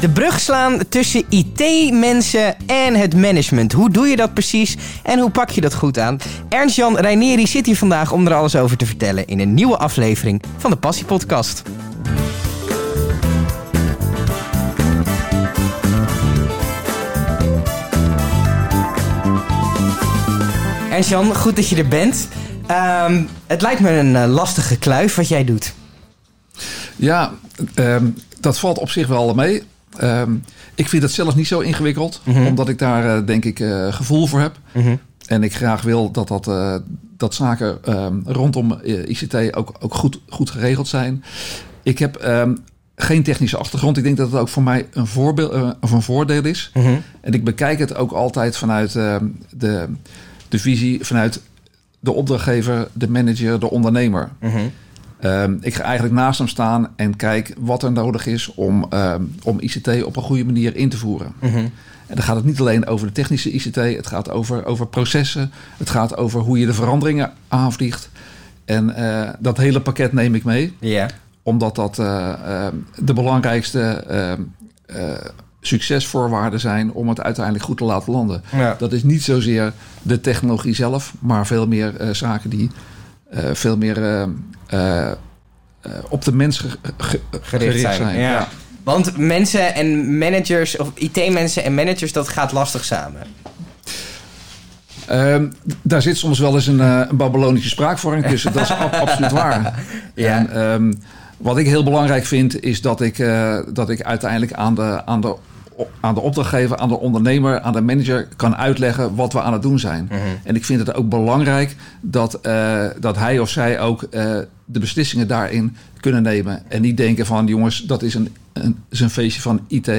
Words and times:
De 0.00 0.08
brug 0.08 0.40
slaan 0.40 0.88
tussen 0.88 1.24
IT-mensen 1.28 2.56
en 2.66 2.94
het 2.94 3.16
management. 3.16 3.72
Hoe 3.72 3.90
doe 3.90 4.06
je 4.06 4.16
dat 4.16 4.34
precies 4.34 4.76
en 5.02 5.18
hoe 5.18 5.30
pak 5.30 5.50
je 5.50 5.60
dat 5.60 5.74
goed 5.74 5.98
aan? 5.98 6.18
Ernst-Jan 6.48 6.96
Reineri 6.96 7.46
zit 7.46 7.66
hier 7.66 7.76
vandaag 7.76 8.12
om 8.12 8.26
er 8.26 8.34
alles 8.34 8.56
over 8.56 8.76
te 8.76 8.86
vertellen 8.86 9.26
in 9.26 9.40
een 9.40 9.54
nieuwe 9.54 9.76
aflevering 9.76 10.42
van 10.56 10.70
de 10.70 10.76
Passie 10.76 11.04
Podcast. 11.04 11.62
Ernst-Jan, 20.90 21.34
goed 21.34 21.56
dat 21.56 21.68
je 21.68 21.76
er 21.76 21.88
bent. 21.88 22.28
Ehm, 22.66 23.22
het 23.46 23.62
lijkt 23.62 23.80
me 23.80 23.90
een 23.90 24.16
eh, 24.16 24.28
lastige 24.28 24.78
kluif 24.78 25.14
wat 25.14 25.28
jij 25.28 25.44
doet. 25.44 25.74
Ja, 26.96 27.32
ehm, 27.74 28.06
dat 28.40 28.58
valt 28.58 28.78
op 28.78 28.90
zich 28.90 29.06
wel 29.06 29.34
mee. 29.34 29.62
Ehm, 29.98 30.32
ik 30.74 30.88
vind 30.88 31.02
het 31.02 31.12
zelf 31.12 31.36
niet 31.36 31.46
zo 31.46 31.60
ingewikkeld, 31.60 32.20
Mhm. 32.24 32.46
omdat 32.46 32.68
ik 32.68 32.78
daar 32.78 33.16
eh, 33.16 33.26
denk 33.26 33.44
ik 33.44 33.60
eh, 33.60 33.92
gevoel 33.92 34.26
voor 34.26 34.40
heb. 34.40 34.58
En 35.26 35.42
ik 35.42 35.54
graag 35.54 35.82
wil 35.82 36.10
dat, 36.10 36.28
dat, 36.28 36.48
eh, 36.48 36.74
dat 37.16 37.34
zaken 37.34 37.78
ehm, 37.84 38.14
rondom 38.24 38.80
ICT 38.84 39.54
ook, 39.56 39.74
ook 39.80 39.94
goed, 39.94 40.20
goed 40.28 40.50
geregeld 40.50 40.88
zijn. 40.88 41.24
Ik 41.82 41.98
heb 41.98 42.16
ehm, 42.16 42.54
geen 42.96 43.22
technische 43.22 43.56
achtergrond. 43.56 43.96
Ik 43.96 44.02
denk 44.04 44.16
dat 44.16 44.30
het 44.32 44.40
ook 44.40 44.48
voor 44.48 44.62
mij 44.62 44.86
een, 44.92 45.06
voorbeeld, 45.06 45.76
of 45.80 45.90
een 45.90 46.02
voordeel 46.02 46.44
is. 46.44 46.70
Mhm. 46.74 46.94
En 47.20 47.32
ik 47.32 47.44
bekijk 47.44 47.78
het 47.78 47.94
ook 47.94 48.12
altijd 48.12 48.56
vanuit 48.56 48.92
de, 48.92 49.86
de 50.48 50.58
visie, 50.58 51.04
vanuit 51.04 51.40
de 52.00 52.12
opdrachtgever, 52.12 52.88
de 52.92 53.08
manager, 53.10 53.60
de 53.60 53.70
ondernemer. 53.70 54.28
Mhm. 54.40 54.58
Ehm, 55.20 55.56
ik 55.60 55.74
ga 55.74 55.82
eigenlijk 55.82 56.14
naast 56.14 56.38
hem 56.38 56.48
staan 56.48 56.88
en 56.96 57.16
kijk 57.16 57.54
wat 57.58 57.82
er 57.82 57.92
nodig 57.92 58.26
is 58.26 58.54
om, 58.54 58.86
ehm, 58.90 59.22
om 59.42 59.60
ICT 59.60 60.02
op 60.02 60.16
een 60.16 60.22
goede 60.22 60.44
manier 60.44 60.76
in 60.76 60.88
te 60.88 60.96
voeren. 60.96 61.32
Mhm. 61.40 61.66
En 62.06 62.14
dan 62.14 62.24
gaat 62.24 62.36
het 62.36 62.44
niet 62.44 62.60
alleen 62.60 62.86
over 62.86 63.06
de 63.06 63.12
technische 63.12 63.50
ICT, 63.50 63.74
het 63.74 64.06
gaat 64.06 64.30
over, 64.30 64.64
over 64.64 64.86
processen, 64.86 65.52
het 65.76 65.90
gaat 65.90 66.16
over 66.16 66.40
hoe 66.40 66.58
je 66.58 66.66
de 66.66 66.74
veranderingen 66.74 67.32
aanvliegt. 67.48 68.10
En 68.64 68.94
eh, 68.94 69.28
dat 69.38 69.56
hele 69.56 69.80
pakket 69.80 70.12
neem 70.12 70.34
ik 70.34 70.44
mee, 70.44 70.76
omdat 71.42 71.74
dat 71.74 71.98
eh, 71.98 72.32
ehm, 72.32 72.74
de 72.96 73.12
belangrijkste 73.12 73.80
eh, 74.86 75.12
succesvoorwaarden 75.60 76.60
zijn 76.60 76.92
om 76.92 77.08
het 77.08 77.20
uiteindelijk 77.20 77.64
goed 77.64 77.76
te 77.76 77.84
laten 77.84 78.12
landen. 78.12 78.42
Ja. 78.52 78.76
Dat 78.78 78.92
is 78.92 79.02
niet 79.02 79.22
zozeer 79.22 79.72
de 80.02 80.20
technologie 80.20 80.74
zelf, 80.74 81.14
maar 81.18 81.46
veel 81.46 81.66
meer 81.66 81.92
zaken 82.12 82.50
die 82.50 82.70
veel 83.52 83.76
meer 83.76 84.02
eh, 84.04 84.22
eh, 84.66 85.10
eh, 85.10 85.16
op 86.08 86.24
de 86.24 86.32
mens 86.34 86.58
ge- 86.58 86.68
ge- 86.96 87.20
Gericht 87.40 87.80
zijn. 87.80 88.18
Ja. 88.18 88.48
Want 88.84 89.16
mensen 89.16 89.74
en 89.74 90.18
managers, 90.18 90.76
of 90.76 90.90
IT-mensen 90.94 91.64
en 91.64 91.74
managers, 91.74 92.12
dat 92.12 92.28
gaat 92.28 92.52
lastig 92.52 92.84
samen. 92.84 93.22
Ehm, 95.06 95.46
daar 95.82 96.02
zit 96.02 96.16
soms 96.16 96.38
wel 96.38 96.54
eens 96.54 96.66
een, 96.66 96.80
eh, 96.80 97.00
een 97.08 97.16
Babylonische 97.16 97.68
spraakvorming 97.68 98.26
tussen. 98.26 98.52
Dat 98.52 98.62
is 98.62 98.70
ab- 98.70 98.94
absoluut 98.94 99.30
waar. 99.30 99.74
Ja. 100.14 100.36
En, 100.36 100.50
ehm, 100.52 100.92
wat 101.36 101.58
ik 101.58 101.66
heel 101.66 101.82
belangrijk 101.84 102.24
vind, 102.26 102.62
is 102.62 102.80
dat 102.80 103.00
ik, 103.00 103.18
eh, 103.18 103.58
dat 103.72 103.90
ik 103.90 104.02
uiteindelijk 104.02 104.52
aan 104.52 104.74
de, 104.74 105.02
aan, 105.06 105.20
de, 105.20 105.34
aan 106.00 106.14
de 106.14 106.20
opdrachtgever, 106.20 106.76
aan 106.76 106.88
de 106.88 106.98
ondernemer, 106.98 107.60
aan 107.60 107.72
de 107.72 107.80
manager 107.80 108.28
kan 108.36 108.56
uitleggen 108.56 109.14
wat 109.14 109.32
we 109.32 109.40
aan 109.40 109.52
het 109.52 109.62
doen 109.62 109.78
zijn. 109.78 110.10
En 110.44 110.56
ik 110.56 110.64
vind 110.64 110.86
het 110.86 110.94
ook 110.94 111.08
belangrijk 111.08 111.76
dat, 112.00 112.34
eh, 112.40 112.84
dat 113.00 113.16
hij 113.16 113.38
of 113.38 113.48
zij 113.48 113.80
ook 113.80 114.02
eh, 114.02 114.36
de 114.64 114.78
beslissingen 114.78 115.28
daarin 115.28 115.76
kunnen 116.00 116.22
nemen. 116.22 116.62
En 116.68 116.82
niet 116.82 116.96
denken 116.96 117.26
van 117.26 117.46
jongens, 117.46 117.82
dat 117.82 118.02
is 118.02 118.14
een, 118.14 118.36
een, 118.52 118.82
is 118.90 119.00
een 119.00 119.10
feestje 119.10 119.40
van 119.40 119.60
IT. 119.68 119.90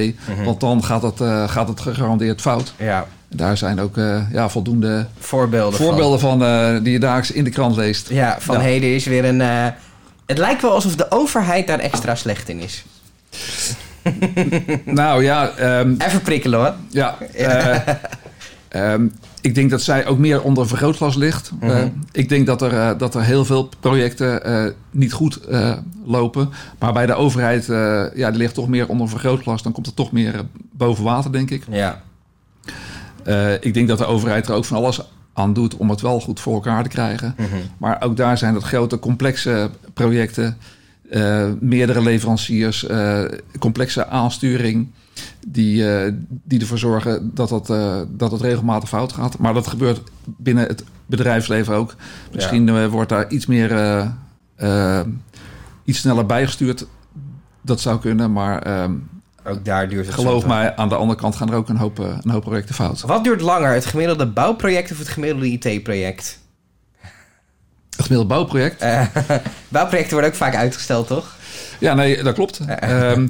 Want 0.44 0.60
dan 0.60 0.84
gaat 0.84 1.02
het, 1.02 1.22
eh, 1.22 1.50
gaat 1.50 1.68
het 1.68 1.80
gegarandeerd 1.80 2.42
fout. 2.42 2.74
Ja. 2.78 3.06
Daar 3.28 3.58
zijn 3.58 3.80
ook 3.80 3.96
ja, 4.32 4.50
voldoende 4.50 5.06
Voorbeelden, 5.20 5.80
voorbeelden 5.80 6.20
van, 6.20 6.40
die 6.84 6.92
je 6.94 7.00
dagelijks 7.00 7.32
in 7.32 7.44
de 7.44 7.50
krant 7.50 7.76
leest. 7.76 8.10
Ja, 8.10 8.38
van 8.40 8.56
Ja. 8.56 8.62
heden 8.62 8.96
is 8.96 9.06
weer 9.06 9.26
een... 9.26 9.40
het 10.26 10.38
lijkt 10.38 10.62
wel 10.62 10.72
alsof 10.72 10.96
de 10.96 11.12
overheid 11.12 11.68
daar 11.68 11.80
extra 11.80 12.16
slecht 12.16 12.50
in 12.50 12.60
is. 12.60 12.84
Nou 14.86 15.24
ja, 15.24 15.50
ehm, 15.50 15.96
Even 15.98 16.22
prikkelen 16.22 16.60
hoor. 16.60 16.74
ja 16.90 17.18
eh, 17.34 17.78
ehm, 18.68 19.08
ik 19.42 19.56
denk 19.56 19.70
dat 19.70 19.82
zij 19.82 20.06
ook 20.06 20.18
meer 20.18 20.42
onder 20.42 20.68
vergrootglas 20.68 21.16
ligt. 21.16 21.52
Mhm. 21.60 21.72
Eh, 21.72 21.84
ik 22.12 22.30
denk 22.30 22.46
dat 22.46 22.62
er, 22.62 22.74
eh, 22.74 22.98
dat 22.98 23.16
er 23.16 23.24
heel 23.24 23.46
veel 23.46 23.70
projecten 23.80 24.76
niet 24.92 25.14
goed 25.14 25.40
lopen. 26.06 26.50
Maar 26.80 26.94
bij 26.94 27.06
de 27.06 27.14
overheid, 27.14 27.66
ja, 28.16 28.30
die 28.30 28.40
ligt 28.40 28.54
toch 28.54 28.68
meer 28.68 28.88
onder 28.88 29.10
vergrootglas. 29.10 29.64
Dan 29.64 29.72
komt 29.72 29.86
het 29.86 29.96
toch 29.96 30.12
meer 30.12 30.42
boven 30.72 31.04
water, 31.04 31.32
denk 31.32 31.50
ik. 31.50 31.64
Ja. 31.70 32.02
Ik 33.62 33.74
denk 33.74 33.88
dat 33.88 33.98
de 33.98 34.06
overheid 34.06 34.48
er 34.48 34.54
ook 34.54 34.66
van 34.66 34.78
alles 34.78 35.02
aan 35.34 35.54
doet 35.54 35.78
om 35.78 35.90
het 35.90 36.02
wel 36.02 36.20
goed 36.20 36.40
voor 36.40 36.54
elkaar 36.54 36.84
te 36.84 36.90
krijgen. 36.90 37.36
Maar 37.78 38.02
ook 38.02 38.18
daar 38.18 38.38
zijn 38.38 38.54
het 38.54 38.64
grote, 38.64 39.00
complexe 39.00 39.70
projecten. 39.94 40.58
Eh, 41.10 41.50
meerdere 41.60 42.02
leveranciers, 42.02 42.86
eh, 42.86 43.24
complexe 43.60 44.08
aansturing. 44.08 44.88
Die, 45.48 45.94
eh, 45.94 46.14
die 46.44 46.60
ervoor 46.60 46.78
zorgen 46.78 47.32
dat 47.34 47.50
het, 47.50 47.70
eh, 47.70 48.02
dat 48.10 48.32
het 48.32 48.42
regelmatig 48.42 48.90
fout 48.90 49.14
gaat. 49.14 49.38
Maar 49.38 49.54
dat 49.54 49.68
gebeurt 49.68 50.02
binnen 50.26 50.68
het 50.68 50.84
bedrijfsleven 51.06 51.76
ook. 51.76 51.96
Misschien 52.34 52.90
wordt 52.90 53.10
daar 53.10 53.32
iets 53.32 53.46
meer, 53.46 53.72
iets 55.86 56.00
sneller 56.00 56.26
bijgestuurd. 56.26 56.86
Dat 57.62 57.80
zou 57.82 58.00
kunnen, 58.00 58.32
maar 58.32 58.62
ehm, 58.62 58.94
Ook 59.44 59.66
daar 59.66 59.90
duurt 59.90 60.06
het 60.06 60.16
geloof 60.16 60.46
mij, 60.46 60.76
aan 60.76 60.90
de 60.90 60.96
andere 60.96 61.20
kant 61.20 61.36
gaan 61.36 61.50
er 61.50 61.56
ook 61.56 61.70
een 61.70 61.78
hoop, 61.78 61.98
een 61.98 62.32
hoop 62.32 62.44
projecten 62.44 62.76
fout. 62.76 63.02
Wat 63.02 63.24
duurt 63.24 63.42
langer, 63.42 63.74
het 63.74 63.86
gemiddelde 63.86 64.28
bouwproject 64.28 64.92
of 64.92 64.98
het 64.98 65.08
gemiddelde 65.08 65.48
IT-project? 65.48 66.40
Het 68.00 68.08
gemiddelde 68.08 68.34
bouwproject. 68.36 68.82
Eh, 68.82 69.06
bouwprojecten 69.70 70.14
worden 70.14 70.30
ook 70.30 70.38
vaak 70.38 70.56
uitgesteld, 70.56 71.08
toch? 71.08 71.36
Ja, 71.80 71.94
nee, 71.94 72.24
dat 72.24 72.34
klopt. 72.34 72.60
Ehm, 72.60 73.28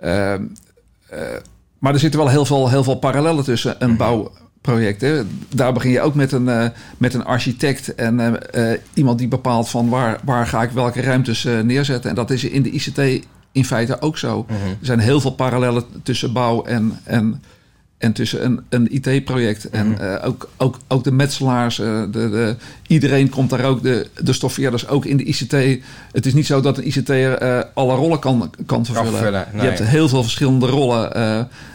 ehm, 0.00 0.42
eh, 1.10 1.20
maar 1.78 1.92
er 1.92 1.98
zitten 1.98 2.20
wel 2.20 2.28
heel 2.28 2.44
veel, 2.44 2.68
heel 2.68 2.84
veel 2.84 2.94
parallellen 2.94 3.44
tussen 3.44 3.76
een 3.78 3.96
bouwproject. 3.96 5.00
Hè. 5.00 5.22
Daar 5.54 5.72
begin 5.72 5.90
je 5.90 6.00
ook 6.00 6.14
met 6.14 6.32
een, 6.32 6.48
eh, 6.48 6.68
met 6.98 7.14
een 7.14 7.24
architect 7.24 7.94
en 7.94 8.20
eh, 8.20 8.72
eh, 8.72 8.80
iemand 8.94 9.18
die 9.18 9.28
bepaalt 9.28 9.68
van 9.68 9.88
waar, 9.88 10.20
waar 10.24 10.46
ga 10.46 10.62
ik 10.62 10.70
welke 10.70 11.00
ruimtes 11.00 11.44
eh, 11.44 11.60
neerzetten. 11.60 12.10
En 12.10 12.16
dat 12.16 12.30
is 12.30 12.44
in 12.44 12.62
de 12.62 12.70
ICT 12.70 13.26
in 13.52 13.64
feite 13.64 14.00
ook 14.00 14.18
zo. 14.18 14.46
Er 14.48 14.76
zijn 14.80 14.98
heel 14.98 15.20
veel 15.20 15.30
parallellen 15.30 15.84
tussen 16.02 16.32
bouw 16.32 16.64
en, 16.64 16.98
en, 17.04 17.42
en 17.98 18.12
tussen 18.12 18.44
een, 18.44 18.60
een 18.68 18.94
IT-project. 18.94 19.70
En 19.70 20.00
eh, 20.00 20.26
ook, 20.28 20.48
ook, 20.56 20.78
ook 20.88 21.04
de 21.04 21.12
metselaars, 21.12 21.78
eh, 21.78 22.02
de, 22.02 22.30
de, 22.30 22.56
iedereen 22.86 23.28
komt 23.28 23.50
daar 23.50 23.64
ook, 23.64 23.82
de, 23.82 24.06
de 24.22 24.32
stoffeerders 24.32 24.88
ook 24.88 25.04
in 25.04 25.16
de 25.16 25.24
ICT. 25.24 25.82
Het 26.12 26.26
is 26.26 26.34
niet 26.34 26.46
zo 26.46 26.60
dat 26.60 26.78
een 26.78 26.86
ICT'er 26.86 27.32
eh 27.34 27.60
alle 27.74 27.94
rollen 27.94 28.18
kan, 28.18 28.50
kan 28.66 28.84
vervullen. 28.84 29.46
Je 29.54 29.60
hebt 29.60 29.78
heel 29.78 30.08
veel 30.08 30.22
verschillende 30.22 30.66
rollen. 30.66 31.10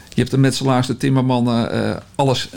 je 0.10 0.20
hebt 0.20 0.32
de 0.32 0.38
metselaars, 0.38 0.88
de 0.88 0.98
timmermannen, 0.98 2.02
alles 2.16 2.50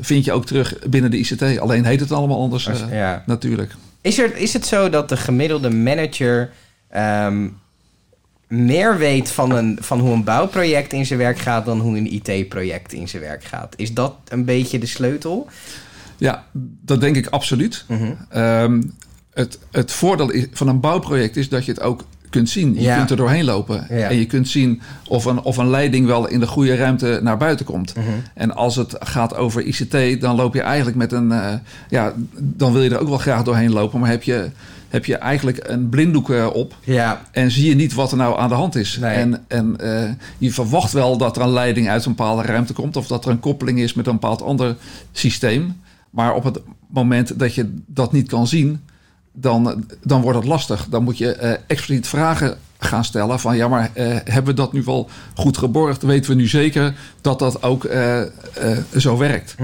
vind 0.00 0.24
je 0.24 0.32
ook 0.32 0.46
terug 0.46 0.74
binnen 0.88 1.10
de 1.10 1.18
ICT. 1.18 1.58
Alleen 1.58 1.84
heet 1.84 2.00
het 2.00 2.12
allemaal 2.12 2.40
anders 2.40 2.68
ja. 2.90 3.22
natuurlijk. 3.26 3.74
Is, 4.00 4.18
er, 4.18 4.36
is 4.36 4.52
het 4.52 4.66
zo 4.66 4.88
dat 4.88 5.08
de 5.08 5.16
gemiddelde 5.16 5.70
manager 5.70 6.50
ehm, 6.88 7.48
meer 8.52 8.98
weet 8.98 9.30
van, 9.30 9.50
een, 9.50 9.78
van 9.80 10.00
hoe 10.00 10.12
een 10.12 10.24
bouwproject 10.24 10.92
in 10.92 11.06
zijn 11.06 11.18
werk 11.18 11.38
gaat 11.38 11.64
dan 11.64 11.80
hoe 11.80 11.96
een 11.96 12.12
IT-project 12.14 12.92
in 12.92 13.08
zijn 13.08 13.22
werk 13.22 13.44
gaat? 13.44 13.74
Is 13.76 13.94
dat 13.94 14.14
een 14.28 14.44
beetje 14.44 14.78
de 14.78 14.86
sleutel? 14.86 15.48
Ja, 16.16 16.44
dat 16.84 17.00
denk 17.00 17.16
ik 17.16 17.26
absoluut. 17.26 17.84
Ehm, 18.28 18.82
het, 19.34 19.58
het 19.70 19.92
voordeel 19.92 20.30
is- 20.30 20.46
van 20.52 20.68
een 20.68 20.80
bouwproject 20.80 21.36
is 21.36 21.48
dat 21.48 21.64
je 21.64 21.72
het 21.72 21.80
ook 21.80 22.04
kunt 22.32 22.48
zien. 22.50 22.74
Je 22.74 22.80
Ja. 22.80 22.96
kunt 22.96 23.10
er 23.10 23.16
doorheen 23.16 23.44
lopen. 23.44 23.86
Ja. 23.88 24.08
En 24.08 24.16
je 24.16 24.24
kunt 24.26 24.48
zien 24.48 24.80
of 25.08 25.24
een, 25.24 25.40
of 25.42 25.56
een 25.56 25.70
leiding 25.70 26.06
wel 26.06 26.28
in 26.28 26.40
de 26.40 26.46
goede 26.46 26.76
ruimte 26.76 27.20
naar 27.22 27.36
buiten 27.36 27.66
komt. 27.66 27.92
En 28.34 28.54
als 28.54 28.76
het 28.76 28.96
gaat 28.98 29.34
over 29.36 29.62
ICT, 29.62 30.20
dan 30.20 30.36
loop 30.36 30.54
je 30.54 30.60
eigenlijk 30.60 30.96
met 30.96 31.12
een... 31.12 31.32
eh, 31.32 31.52
ja, 31.88 32.12
dan 32.38 32.72
wil 32.72 32.82
je 32.82 32.90
er 32.90 32.98
ook 33.00 33.08
wel 33.08 33.18
graag 33.18 33.42
doorheen 33.42 33.72
lopen. 33.72 34.00
Maar 34.00 34.10
heb 34.10 34.22
je, 34.22 34.50
heb 34.88 35.04
je 35.04 35.16
eigenlijk 35.16 35.58
een 35.62 35.88
blinddoek 35.88 36.30
eh, 36.30 36.46
op... 36.52 36.74
Ja, 36.84 37.22
En 37.30 37.50
zie 37.50 37.68
je 37.68 37.74
niet 37.74 37.94
wat 37.94 38.10
er 38.10 38.16
nou 38.16 38.38
aan 38.38 38.48
de 38.48 38.54
hand 38.54 38.74
is. 38.74 38.98
Nee. 39.00 39.14
En, 39.14 39.44
en 39.48 39.76
eh, 39.80 40.10
je 40.38 40.52
verwacht 40.52 40.92
wel 40.92 41.16
dat 41.16 41.36
er 41.36 41.42
een 41.42 41.52
leiding 41.52 41.88
uit 41.88 42.04
een 42.04 42.14
bepaalde 42.14 42.42
ruimte 42.42 42.72
komt. 42.72 42.96
Of 42.96 43.06
dat 43.06 43.24
er 43.24 43.30
een 43.30 43.40
koppeling 43.40 43.78
is 43.78 43.94
met 43.94 44.06
een 44.06 44.12
bepaald 44.12 44.42
ander 44.42 44.76
systeem. 45.12 45.80
Maar 46.10 46.34
op 46.34 46.44
het 46.44 46.58
moment 46.88 47.38
dat 47.38 47.54
je 47.54 47.74
dat 47.86 48.12
niet 48.12 48.28
kan 48.28 48.46
zien, 48.46 48.80
dan, 49.32 49.84
dan 50.02 50.20
wordt 50.20 50.38
het 50.38 50.46
lastig. 50.46 50.86
Dan 50.90 51.02
moet 51.02 51.18
je 51.18 51.32
eh, 51.32 51.52
expliciet 51.66 52.08
vragen 52.08 52.58
gaan 52.78 53.04
stellen 53.04 53.40
van 53.40 53.56
ja, 53.56 53.68
maar 53.68 53.90
eh, 53.92 54.06
hebben 54.24 54.44
we 54.44 54.54
dat 54.54 54.72
nu 54.72 54.82
wel 54.82 55.08
goed 55.34 55.58
geborgd? 55.58 56.02
Weten 56.02 56.30
we 56.30 56.36
nu 56.36 56.46
zeker 56.46 56.94
dat 57.20 57.38
dat 57.38 57.62
ook 57.62 57.84
eh, 57.84 58.20
zo 58.96 59.16
werkt? 59.16 59.54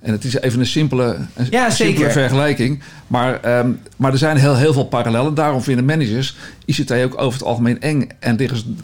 En 0.00 0.12
het 0.12 0.24
is 0.24 0.40
even 0.40 0.60
een 0.60 0.66
simpele, 0.66 1.04
een 1.04 1.28
Mhm. 1.34 1.52
Ja, 1.52 1.70
simpele 1.70 2.10
vergelijking. 2.10 2.82
Maar, 3.06 3.40
ehm, 3.40 3.70
maar 3.96 4.12
er 4.12 4.18
zijn 4.18 4.36
heel, 4.36 4.56
heel 4.56 4.72
veel 4.72 4.86
parallellen. 4.86 5.34
Daarom 5.34 5.62
vinden 5.62 5.84
managers 5.84 6.36
ICT 6.64 6.92
ook 6.92 7.20
over 7.20 7.38
het 7.38 7.48
algemeen 7.48 7.80
eng. 7.80 8.08
En 8.18 8.36
liggen 8.36 8.78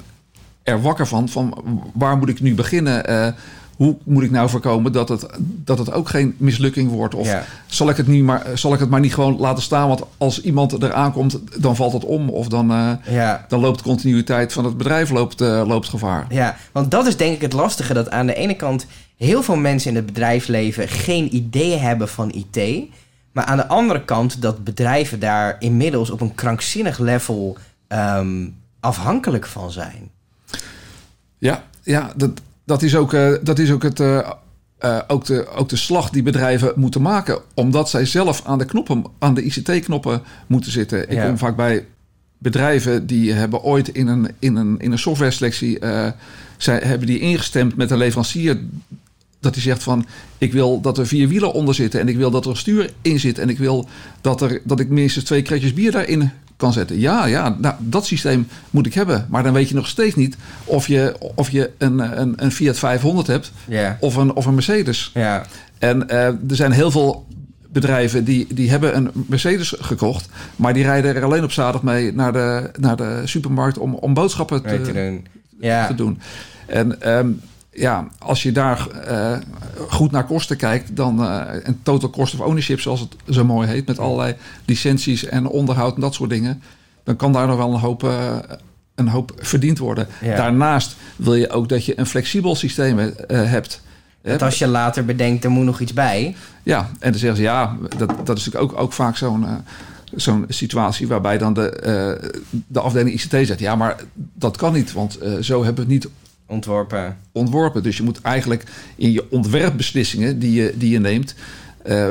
er 0.63 0.83
wakker 0.83 1.07
van, 1.07 1.29
van 1.29 1.55
waar 1.95 2.17
moet 2.17 2.29
ik 2.29 2.41
nu 2.41 2.55
beginnen? 2.55 3.35
Hoe 3.77 3.97
moet 4.05 4.23
ik 4.23 4.31
nou 4.31 4.49
voorkomen 4.49 4.93
dat 4.93 5.09
het, 5.09 5.27
dat 5.39 5.79
het 5.79 5.93
ook 5.93 6.09
geen 6.09 6.35
mislukking 6.37 6.91
wordt? 6.91 7.15
Of 7.15 7.27
Ja. 7.27 7.45
zal, 7.67 7.89
ik 7.89 7.97
het 7.97 8.07
niet 8.07 8.25
maar, 8.25 8.47
zal 8.55 8.75
ik 8.75 8.81
het 8.81 8.91
maar 8.91 9.01
niet 9.01 9.15
gewoon 9.15 9.37
laten 9.39 9.63
staan? 9.63 9.89
Want 9.89 10.03
als 10.19 10.41
iemand 10.43 10.83
er 10.83 10.93
aankomt, 10.93 11.39
dan 11.63 11.77
valt 11.77 11.93
het 11.93 12.05
om. 12.05 12.29
Of 12.29 12.49
dan, 12.49 12.71
eh, 12.71 12.91
Ja. 13.15 13.45
dan 13.49 13.61
loopt 13.61 13.79
de 13.79 13.85
continuïteit 13.85 14.53
van 14.53 14.65
het 14.65 14.77
bedrijf 14.77 15.11
loopt, 15.11 15.41
eh, 15.41 15.63
loopt 15.67 15.89
gevaar. 15.89 16.27
Ja, 16.29 16.57
want 16.73 16.91
dat 16.91 17.07
is 17.07 17.17
denk 17.17 17.35
ik 17.35 17.41
het 17.41 17.53
lastige. 17.53 17.95
Dat 17.95 18.11
aan 18.11 18.27
de 18.27 18.35
ene 18.35 18.55
kant 18.55 18.87
heel 19.17 19.43
veel 19.43 19.57
mensen 19.57 19.91
in 19.91 19.97
het 19.97 20.07
bedrijfsleven 20.07 20.89
geen 20.89 21.35
idee 21.35 21.77
hebben 21.77 22.09
van 22.09 22.33
IT. 22.35 22.83
Maar 23.33 23.45
aan 23.45 23.57
de 23.57 23.67
andere 23.69 24.05
kant 24.05 24.43
dat 24.43 24.65
bedrijven 24.65 25.21
daar 25.21 25.57
inmiddels 25.59 26.11
op 26.11 26.21
een 26.21 26.35
krankzinnig 26.35 26.99
level 26.99 27.57
ehm, 27.89 28.47
afhankelijk 28.81 29.47
van 29.47 29.71
zijn. 29.71 30.11
Ja, 31.39 31.63
ja 31.83 32.13
dat, 32.17 32.31
dat, 32.65 32.83
is 32.83 32.97
ook, 32.97 33.13
eh, 33.13 33.33
dat 33.43 33.59
is 33.59 33.71
ook, 33.71 33.83
het, 33.83 34.01
eh, 34.01 34.31
eh, 34.79 34.99
ook, 35.07 35.25
de, 35.25 35.49
ook 35.49 35.69
de 35.69 35.77
slag 35.77 36.11
die 36.11 36.23
bedrijven 36.23 36.73
moeten 36.77 37.03
maken. 37.03 37.39
Omdat 37.55 37.91
zij 37.91 38.05
zelf 38.05 38.43
aan 38.45 38.59
de 38.59 38.65
knoppen, 38.65 39.05
aan 39.19 39.35
de 39.35 39.43
ICT-knoppen 39.43 40.23
moeten 40.47 40.73
zitten. 40.73 41.11
Ik 41.11 41.17
Ja. 41.17 41.27
kom 41.27 41.39
vaak 41.39 41.57
bij 41.57 41.87
bedrijven 42.39 43.07
die 43.07 43.33
hebben 43.33 43.63
ooit 43.63 43.89
in 43.89 44.07
een, 44.07 44.31
in 44.39 44.57
een, 44.57 44.79
in 44.79 44.93
een 44.93 44.99
software 44.99 45.31
selectie... 45.31 45.79
zij 46.57 46.79
hebben 46.85 47.07
die 47.07 47.19
ingestemd 47.19 47.77
met 47.77 47.91
een 47.91 47.99
leverancier... 47.99 48.61
dat 49.43 49.55
die 49.55 49.63
zegt 49.63 49.83
van, 49.83 50.07
ik 50.39 50.53
wil 50.53 50.81
dat 50.81 50.99
er 50.99 51.07
vier 51.07 51.29
wielen 51.29 51.53
onder 51.53 51.75
zitten... 51.75 52.01
en 52.01 52.09
ik 52.09 52.17
wil 52.17 52.31
dat 52.31 52.45
er 52.45 52.51
een 52.51 52.57
stuur 52.57 52.91
in 53.03 53.21
zit... 53.21 53.39
en 53.39 53.49
ik 53.49 53.59
wil 53.59 53.89
dat, 54.21 54.41
er, 54.41 54.61
dat 54.65 54.81
ik 54.81 54.89
minstens 54.89 55.25
twee 55.25 55.43
kratjes 55.43 55.75
bier 55.75 55.91
daarin 55.91 56.31
kan 56.57 56.73
zetten. 56.73 57.01
Ja, 57.01 57.27
ja, 57.27 57.57
nou, 57.59 57.75
dat 57.79 58.07
systeem 58.07 58.49
moet 58.71 58.87
ik 58.87 58.95
hebben. 58.95 59.27
Maar 59.31 59.43
dan 59.43 59.53
weet 59.53 59.69
je 59.69 59.75
nog 59.75 59.89
steeds 59.89 60.15
niet 60.15 60.37
of 60.65 60.87
je, 60.87 61.17
of 61.35 61.51
je 61.51 61.71
een, 61.79 62.21
een, 62.21 62.33
een 62.37 62.53
Fiat 62.53 62.79
500 62.79 63.27
hebt... 63.27 63.53
Of 64.01 64.17
een, 64.17 64.33
of 64.33 64.47
een 64.47 64.55
Mercedes. 64.55 65.11
ja, 65.15 65.47
En 65.79 66.09
eh, 66.09 66.27
er 66.27 66.37
zijn 66.47 66.73
heel 66.73 66.91
veel 66.91 67.27
bedrijven 67.73 68.25
die, 68.25 68.47
die 68.55 68.71
hebben 68.71 68.97
een 68.97 69.11
Mercedes 69.27 69.75
gekocht... 69.79 70.29
maar 70.57 70.75
die 70.75 70.85
rijden 70.85 71.15
er 71.15 71.25
alleen 71.25 71.45
op 71.45 71.53
zaterdag 71.53 71.83
mee 71.83 72.13
naar 72.15 72.33
de, 72.33 72.71
naar 72.79 72.97
de 72.97 73.23
supermarkt... 73.25 73.79
om, 73.79 73.95
om 73.95 74.15
boodschappen 74.15 74.63
je 74.65 74.81
te, 74.81 74.93
doen. 74.93 75.27
Ja, 75.61 75.87
te 75.87 75.95
doen. 75.95 76.21
En 76.67 77.01
ehm, 77.01 77.29
ja, 77.73 78.09
als 78.19 78.43
je 78.43 78.53
daar 78.53 78.89
eh, 78.89 79.39
goed 79.89 80.11
naar 80.11 80.27
kosten 80.27 80.57
kijkt... 80.57 80.97
dan 80.97 81.23
eh, 81.25 81.41
een 81.63 81.83
total 81.83 82.11
cost 82.11 82.35
of 82.35 82.41
ownership, 82.41 82.81
zoals 82.81 83.01
het 83.01 83.15
zo 83.29 83.45
mooi 83.45 83.69
heet... 83.69 83.87
met 83.87 83.99
allerlei 83.99 84.35
licenties 84.65 85.25
en 85.25 85.47
onderhoud 85.47 85.95
en 85.95 86.01
dat 86.01 86.15
soort 86.15 86.31
dingen... 86.31 86.63
dan 87.05 87.17
kan 87.17 87.33
daar 87.33 87.47
nog 87.47 87.57
wel 87.57 87.73
een 87.73 87.81
hoop... 87.81 88.05
eh, 88.05 88.37
een 88.95 89.09
hoop 89.09 89.33
verdiend 89.37 89.79
worden. 89.79 90.07
Ja. 90.21 90.37
Daarnaast 90.37 90.97
wil 91.17 91.35
je 91.35 91.51
ook 91.51 91.69
dat 91.69 91.85
je 91.85 91.99
een 91.99 92.07
flexibel 92.07 92.55
systeem 92.55 92.99
hebt. 93.29 93.83
dat 94.23 94.43
als 94.43 94.59
je 94.59 94.67
later 94.67 95.05
bedenkt, 95.05 95.45
er 95.45 95.51
moet 95.51 95.65
nog 95.65 95.81
iets 95.81 95.93
bij. 95.93 96.37
Ja, 96.63 96.91
en 96.99 97.11
dan 97.11 97.21
zeggen 97.21 97.37
ze 97.37 97.43
ja, 97.43 97.77
dat, 97.99 98.27
dat 98.27 98.39
is 98.39 98.45
natuurlijk 98.45 98.73
ook, 98.73 98.81
ook 98.81 98.93
vaak 98.93 99.17
zo'n 99.17 99.47
zo'n 100.15 100.45
situatie 100.49 101.09
waarbij 101.09 101.39
dan 101.39 101.55
de, 101.55 102.43
de 102.67 102.81
afdeling 102.81 103.15
ICT 103.15 103.47
zegt: 103.47 103.59
ja, 103.59 103.77
maar 103.77 103.97
dat 104.15 104.57
kan 104.57 104.73
niet, 104.73 104.93
want 104.93 105.19
zo 105.41 105.65
hebben 105.65 105.87
we 105.87 105.93
het 105.93 106.03
niet 106.03 106.09
Ontworpen. 106.53 107.17
ontworpen. 107.33 107.83
Dus 107.83 107.97
je 107.97 108.03
moet 108.03 108.21
eigenlijk 108.21 108.65
in 108.97 109.13
je 109.13 109.31
ontwerpbeslissingen 109.31 110.39
die 110.39 110.53
je, 110.53 110.75
die 110.77 110.91
je 110.91 110.99
neemt. 110.99 111.35
eh, 111.83 112.07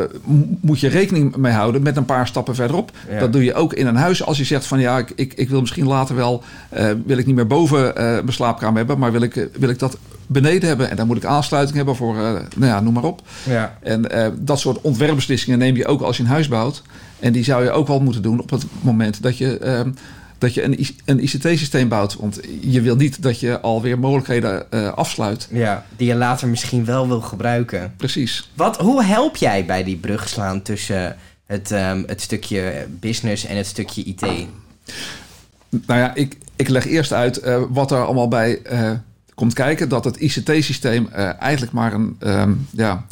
moet 0.61 0.79
je 0.79 0.87
rekening 0.87 1.35
mee 1.35 1.51
houden 1.53 1.81
met 1.81 1.97
een 1.97 2.05
paar 2.05 2.27
stappen 2.27 2.55
verderop. 2.55 2.91
Ja. 3.09 3.19
Dat 3.19 3.33
doe 3.33 3.43
je 3.43 3.53
ook 3.53 3.73
in 3.73 3.87
een 3.87 3.95
huis 3.95 4.23
als 4.23 4.37
je 4.37 4.43
zegt 4.43 4.65
van 4.65 4.79
ja, 4.79 4.97
ik, 4.97 5.11
ik, 5.15 5.33
ik 5.33 5.49
wil 5.49 5.59
misschien 5.59 5.87
later 5.87 6.15
wel, 6.15 6.43
eh, 6.69 6.89
wil 7.05 7.17
ik 7.17 7.25
niet 7.25 7.35
meer 7.35 7.47
boven 7.47 7.95
eh, 7.95 8.03
mijn 8.03 8.33
slaapkamer 8.33 8.77
hebben, 8.77 8.99
maar 8.99 9.11
wil 9.11 9.21
ik, 9.21 9.49
wil 9.59 9.69
ik 9.69 9.79
dat 9.79 9.97
beneden 10.27 10.67
hebben. 10.67 10.89
En 10.89 10.95
dan 10.95 11.07
moet 11.07 11.17
ik 11.17 11.25
aansluiting 11.25 11.77
hebben 11.77 11.95
voor, 11.95 12.15
nou 12.15 12.71
ja, 12.71 12.79
noem 12.79 12.93
maar 12.93 13.03
op. 13.03 13.21
Ja. 13.43 13.77
En 13.81 14.07
dat 14.39 14.59
soort 14.59 14.81
ontwerpbeslissingen 14.81 15.59
neem 15.59 15.75
je 15.75 15.85
ook 15.87 16.01
als 16.01 16.17
je 16.17 16.23
een 16.23 16.29
huis 16.29 16.47
bouwt. 16.47 16.81
En 17.19 17.31
die 17.31 17.43
zou 17.43 17.63
je 17.63 17.71
ook 17.71 17.87
wel 17.87 17.99
moeten 17.99 18.21
doen 18.21 18.41
op 18.41 18.49
het 18.49 18.65
moment 18.81 19.21
dat 19.21 19.37
je, 19.37 19.57
ehm, 19.57 19.91
dat 20.41 20.53
je 20.53 20.63
een, 20.63 20.87
een 21.05 21.23
ICT-systeem 21.23 21.87
bouwt. 21.87 22.15
Want 22.15 22.39
je 22.61 22.81
wil 22.81 22.95
niet 22.95 23.21
dat 23.21 23.39
je 23.39 23.59
alweer 23.59 23.99
mogelijkheden 23.99 24.71
eh, 24.71 24.93
afsluit. 24.93 25.47
ja, 25.51 25.85
die 25.97 26.07
je 26.07 26.15
later 26.15 26.47
misschien 26.47 26.85
wel 26.85 27.07
wil 27.07 27.21
gebruiken. 27.21 27.93
Precies. 27.97 28.51
Wat, 28.53 28.77
hoe 28.77 29.03
help 29.03 29.35
jij 29.35 29.65
bij 29.65 29.83
die 29.83 29.97
brug 29.97 30.29
slaan 30.29 30.61
tussen 30.61 31.17
het, 31.45 31.71
ehm, 31.71 32.03
het 32.05 32.21
stukje 32.21 32.87
business 32.99 33.45
en 33.45 33.57
het 33.57 33.65
stukje 33.65 34.03
IT? 34.03 34.21
Nou 35.69 35.99
ja, 35.99 36.15
ik, 36.15 36.37
ik 36.55 36.69
leg 36.69 36.85
eerst 36.85 37.13
uit 37.13 37.37
eh, 37.37 37.61
wat 37.69 37.91
er 37.91 38.05
allemaal 38.05 38.27
bij 38.27 38.61
eh, 38.61 38.91
komt 39.35 39.53
kijken. 39.53 39.89
Dat 39.89 40.03
het 40.03 40.17
ICT-systeem 40.17 41.09
eigenlijk 41.39 41.71
maar 41.71 41.93
een, 41.93 42.15
ehm, 42.19 42.53
ja, 42.71 43.05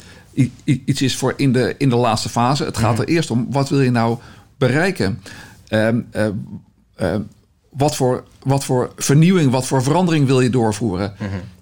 iets 0.63 1.01
is 1.01 1.15
voor 1.15 1.33
in 1.37 1.51
de, 1.51 1.75
in 1.77 1.89
de 1.89 1.95
laatste 1.95 2.29
fase. 2.29 2.63
Het 2.63 2.77
gaat 2.77 2.99
er 2.99 3.07
eerst 3.07 3.31
om, 3.31 3.47
wat 3.49 3.69
wil 3.69 3.81
je 3.81 3.91
nou 3.91 4.17
bereiken? 4.57 5.19
Ehm, 5.69 5.99
eh, 6.11 6.27
eh, 6.99 7.15
wat, 7.69 7.95
voor, 7.95 8.23
wat 8.43 8.65
voor 8.65 8.91
vernieuwing, 8.95 9.51
wat 9.51 9.67
voor 9.67 9.83
verandering 9.83 10.25
wil 10.25 10.41
je 10.41 10.49
doorvoeren? 10.49 11.13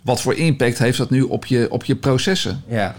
Wat 0.02 0.22
voor 0.22 0.36
impact 0.36 0.78
heeft 0.78 0.98
dat 0.98 1.10
nu 1.10 1.22
op 1.22 1.46
je, 1.46 1.72
op 1.72 1.86
je 1.86 1.96
processen? 1.96 2.64
Ja, 2.68 2.96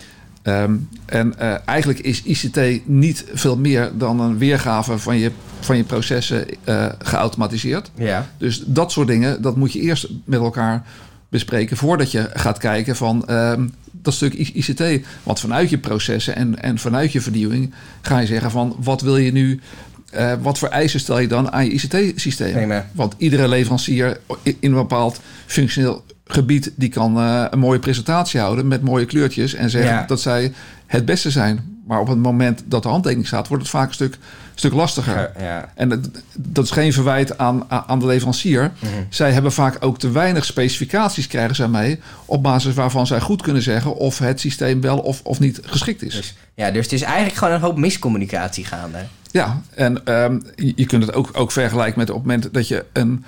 Ehm, 0.48 0.76
en 1.06 1.38
eh, 1.38 1.54
eigenlijk 1.64 1.98
is 1.98 2.22
ICT 2.22 2.60
niet 2.84 3.24
veel 3.32 3.56
meer 3.56 3.90
dan 3.94 4.20
een 4.20 4.38
weergave 4.38 4.98
van 4.98 5.16
je, 5.16 5.30
van 5.60 5.76
je 5.76 5.84
processen 5.84 6.46
eh, 6.64 6.86
geautomatiseerd. 6.98 7.90
ja, 7.94 8.26
Dus 8.38 8.62
dat 8.66 8.92
soort 8.92 9.08
dingen, 9.08 9.42
dat 9.42 9.56
moet 9.56 9.72
je 9.72 9.80
eerst 9.80 10.08
met 10.24 10.40
elkaar 10.40 10.82
bespreken 11.28 11.76
voordat 11.76 12.10
je 12.10 12.30
gaat 12.34 12.58
kijken 12.58 12.96
van 12.96 13.26
ehm, 13.26 13.68
dat 13.92 14.14
stuk 14.14 14.34
ICT. 14.34 14.82
Want 15.22 15.40
vanuit 15.40 15.70
je 15.70 15.78
processen 15.78 16.36
en, 16.36 16.62
en 16.62 16.78
vanuit 16.78 17.12
je 17.12 17.20
vernieuwing 17.20 17.74
ga 18.00 18.18
je 18.18 18.26
zeggen 18.26 18.50
van 18.50 18.76
wat 18.80 19.00
wil 19.00 19.16
je 19.16 19.32
nu, 19.32 19.60
eh, 20.10 20.32
wat 20.40 20.58
voor 20.58 20.68
eisen 20.68 21.00
stel 21.00 21.18
je 21.18 21.28
dan 21.28 21.52
aan 21.52 21.64
je 21.64 21.70
ICT-systeem? 21.70 22.52
prima. 22.52 22.86
Want 22.92 23.14
iedere 23.18 23.48
leverancier 23.48 24.20
in 24.42 24.56
een 24.60 24.72
bepaald 24.74 25.20
functioneel 25.46 26.04
gebied... 26.24 26.72
die 26.76 26.88
kan 26.88 27.18
eh, 27.18 27.44
een 27.50 27.58
mooie 27.58 27.78
presentatie 27.78 28.40
houden 28.40 28.68
met 28.68 28.82
mooie 28.82 29.04
kleurtjes... 29.04 29.54
en 29.54 29.70
zeggen 29.70 29.92
Ja. 29.92 30.04
dat 30.06 30.20
zij 30.20 30.52
het 30.86 31.04
beste 31.04 31.30
zijn. 31.30 31.77
Maar 31.88 32.00
op 32.00 32.08
het 32.08 32.18
moment 32.18 32.62
dat 32.66 32.82
de 32.82 32.88
handtekening 32.88 33.26
staat... 33.26 33.48
wordt 33.48 33.62
het 33.62 33.72
vaak 33.72 33.88
een 33.88 33.94
stuk, 33.94 34.18
stuk 34.54 34.72
lastiger. 34.72 35.32
Ja, 35.38 35.72
En 35.74 35.88
dat, 35.88 36.08
dat 36.36 36.64
is 36.64 36.70
geen 36.70 36.92
verwijt 36.92 37.38
aan, 37.38 37.64
aan 37.68 37.98
de 37.98 38.06
leverancier. 38.06 38.72
Mhm. 38.78 38.92
Zij 39.08 39.32
hebben 39.32 39.52
vaak 39.52 39.76
ook 39.80 39.98
te 39.98 40.10
weinig 40.10 40.44
specificaties 40.44 41.26
krijgen 41.26 41.56
zij 41.56 41.68
mee... 41.68 42.00
op 42.24 42.42
basis 42.42 42.74
waarvan 42.74 43.06
zij 43.06 43.20
goed 43.20 43.42
kunnen 43.42 43.62
zeggen... 43.62 43.94
of 43.94 44.18
het 44.18 44.40
systeem 44.40 44.80
wel 44.80 44.98
of, 44.98 45.20
of 45.22 45.40
niet 45.40 45.60
geschikt 45.62 46.02
is. 46.02 46.14
dus, 46.14 46.34
ja, 46.54 46.70
dus 46.70 46.84
het 46.84 46.92
is 46.92 47.02
eigenlijk 47.02 47.36
gewoon 47.36 47.54
een 47.54 47.60
hoop 47.60 47.76
miscommunicatie 47.76 48.64
gaande. 48.64 48.98
Ja, 49.30 49.62
en 49.74 50.04
ehm, 50.04 50.38
je, 50.54 50.86
kunt 50.86 51.06
het 51.06 51.14
ook, 51.14 51.30
ook 51.32 51.52
vergelijken 51.52 51.98
met 51.98 52.10
op 52.10 52.16
het 52.16 52.26
moment 52.26 52.54
dat 52.54 52.68
je 52.68 52.84
een, 52.92 53.24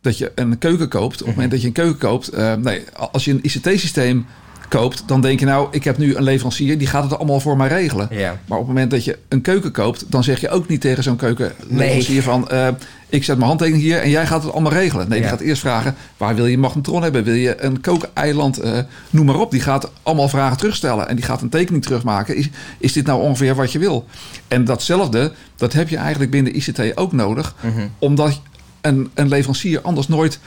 dat 0.00 0.18
je 0.18 0.32
een 0.34 0.58
keuken 0.58 0.88
koopt. 0.88 1.20
Op 1.20 1.26
het 1.26 1.34
moment 1.34 1.50
dat 1.50 1.60
je 1.60 1.66
een 1.66 1.72
keuken 1.72 1.98
koopt. 1.98 2.28
eh, 2.28 2.54
nee, 2.54 2.84
als 3.12 3.24
je 3.24 3.30
een 3.30 3.42
ICT-systeem 3.42 4.26
koopt, 4.70 5.02
dan 5.06 5.20
denk 5.20 5.40
je 5.40 5.46
nou, 5.46 5.68
ik 5.70 5.84
heb 5.84 5.98
nu 5.98 6.14
een 6.16 6.22
leverancier 6.22 6.78
die 6.78 6.86
gaat 6.86 7.02
het 7.02 7.16
allemaal 7.16 7.40
voor 7.40 7.56
mij 7.56 7.68
regelen. 7.68 8.08
Ja, 8.10 8.28
Maar 8.46 8.58
op 8.58 8.66
het 8.66 8.74
moment 8.74 8.90
dat 8.90 9.04
je 9.04 9.18
een 9.28 9.40
keuken 9.40 9.72
koopt, 9.72 10.04
dan 10.08 10.24
zeg 10.24 10.40
je 10.40 10.48
ook 10.48 10.68
niet 10.68 10.80
tegen 10.80 11.02
zo'n 11.02 11.16
keukenleverancier 11.16 12.22
van... 12.22 12.48
eh, 12.48 12.68
ik 13.08 13.24
zet 13.24 13.36
mijn 13.36 13.48
handtekening 13.48 13.82
hier 13.84 13.98
en 14.00 14.10
jij 14.10 14.26
gaat 14.26 14.42
het 14.42 14.52
allemaal 14.52 14.72
regelen. 14.72 15.08
Nee, 15.08 15.20
die 15.20 15.28
gaat 15.28 15.40
eerst 15.40 15.60
vragen, 15.60 15.94
waar 16.16 16.34
wil 16.34 16.46
je 16.46 16.54
een 16.54 16.60
magnetron 16.60 17.02
hebben? 17.02 17.24
Wil 17.24 17.34
je 17.34 17.62
een 17.62 17.80
kookeiland? 17.80 18.58
eh 18.58 18.78
noem 19.10 19.26
maar 19.26 19.38
op. 19.40 19.50
Die 19.50 19.60
gaat 19.60 19.90
allemaal 20.02 20.28
vragen 20.28 20.56
terugstellen 20.56 21.08
en 21.08 21.16
die 21.16 21.24
gaat 21.24 21.42
een 21.42 21.48
tekening 21.48 21.82
terugmaken. 21.82 22.36
Is, 22.36 22.48
is 22.78 22.92
dit 22.92 23.06
nou 23.06 23.22
ongeveer 23.22 23.54
wat 23.54 23.72
je 23.72 23.78
wil? 23.78 24.06
En 24.48 24.64
datzelfde, 24.64 25.32
dat 25.56 25.72
heb 25.72 25.88
je 25.88 25.96
eigenlijk 25.96 26.30
binnen 26.30 26.56
ICT 26.56 26.96
ook 26.96 27.12
nodig. 27.12 27.54
Mhm. 27.60 27.86
Omdat 27.98 28.40
een, 28.80 29.10
een 29.14 29.28
leverancier 29.28 29.80
anders 29.80 30.08
nooit 30.08 30.38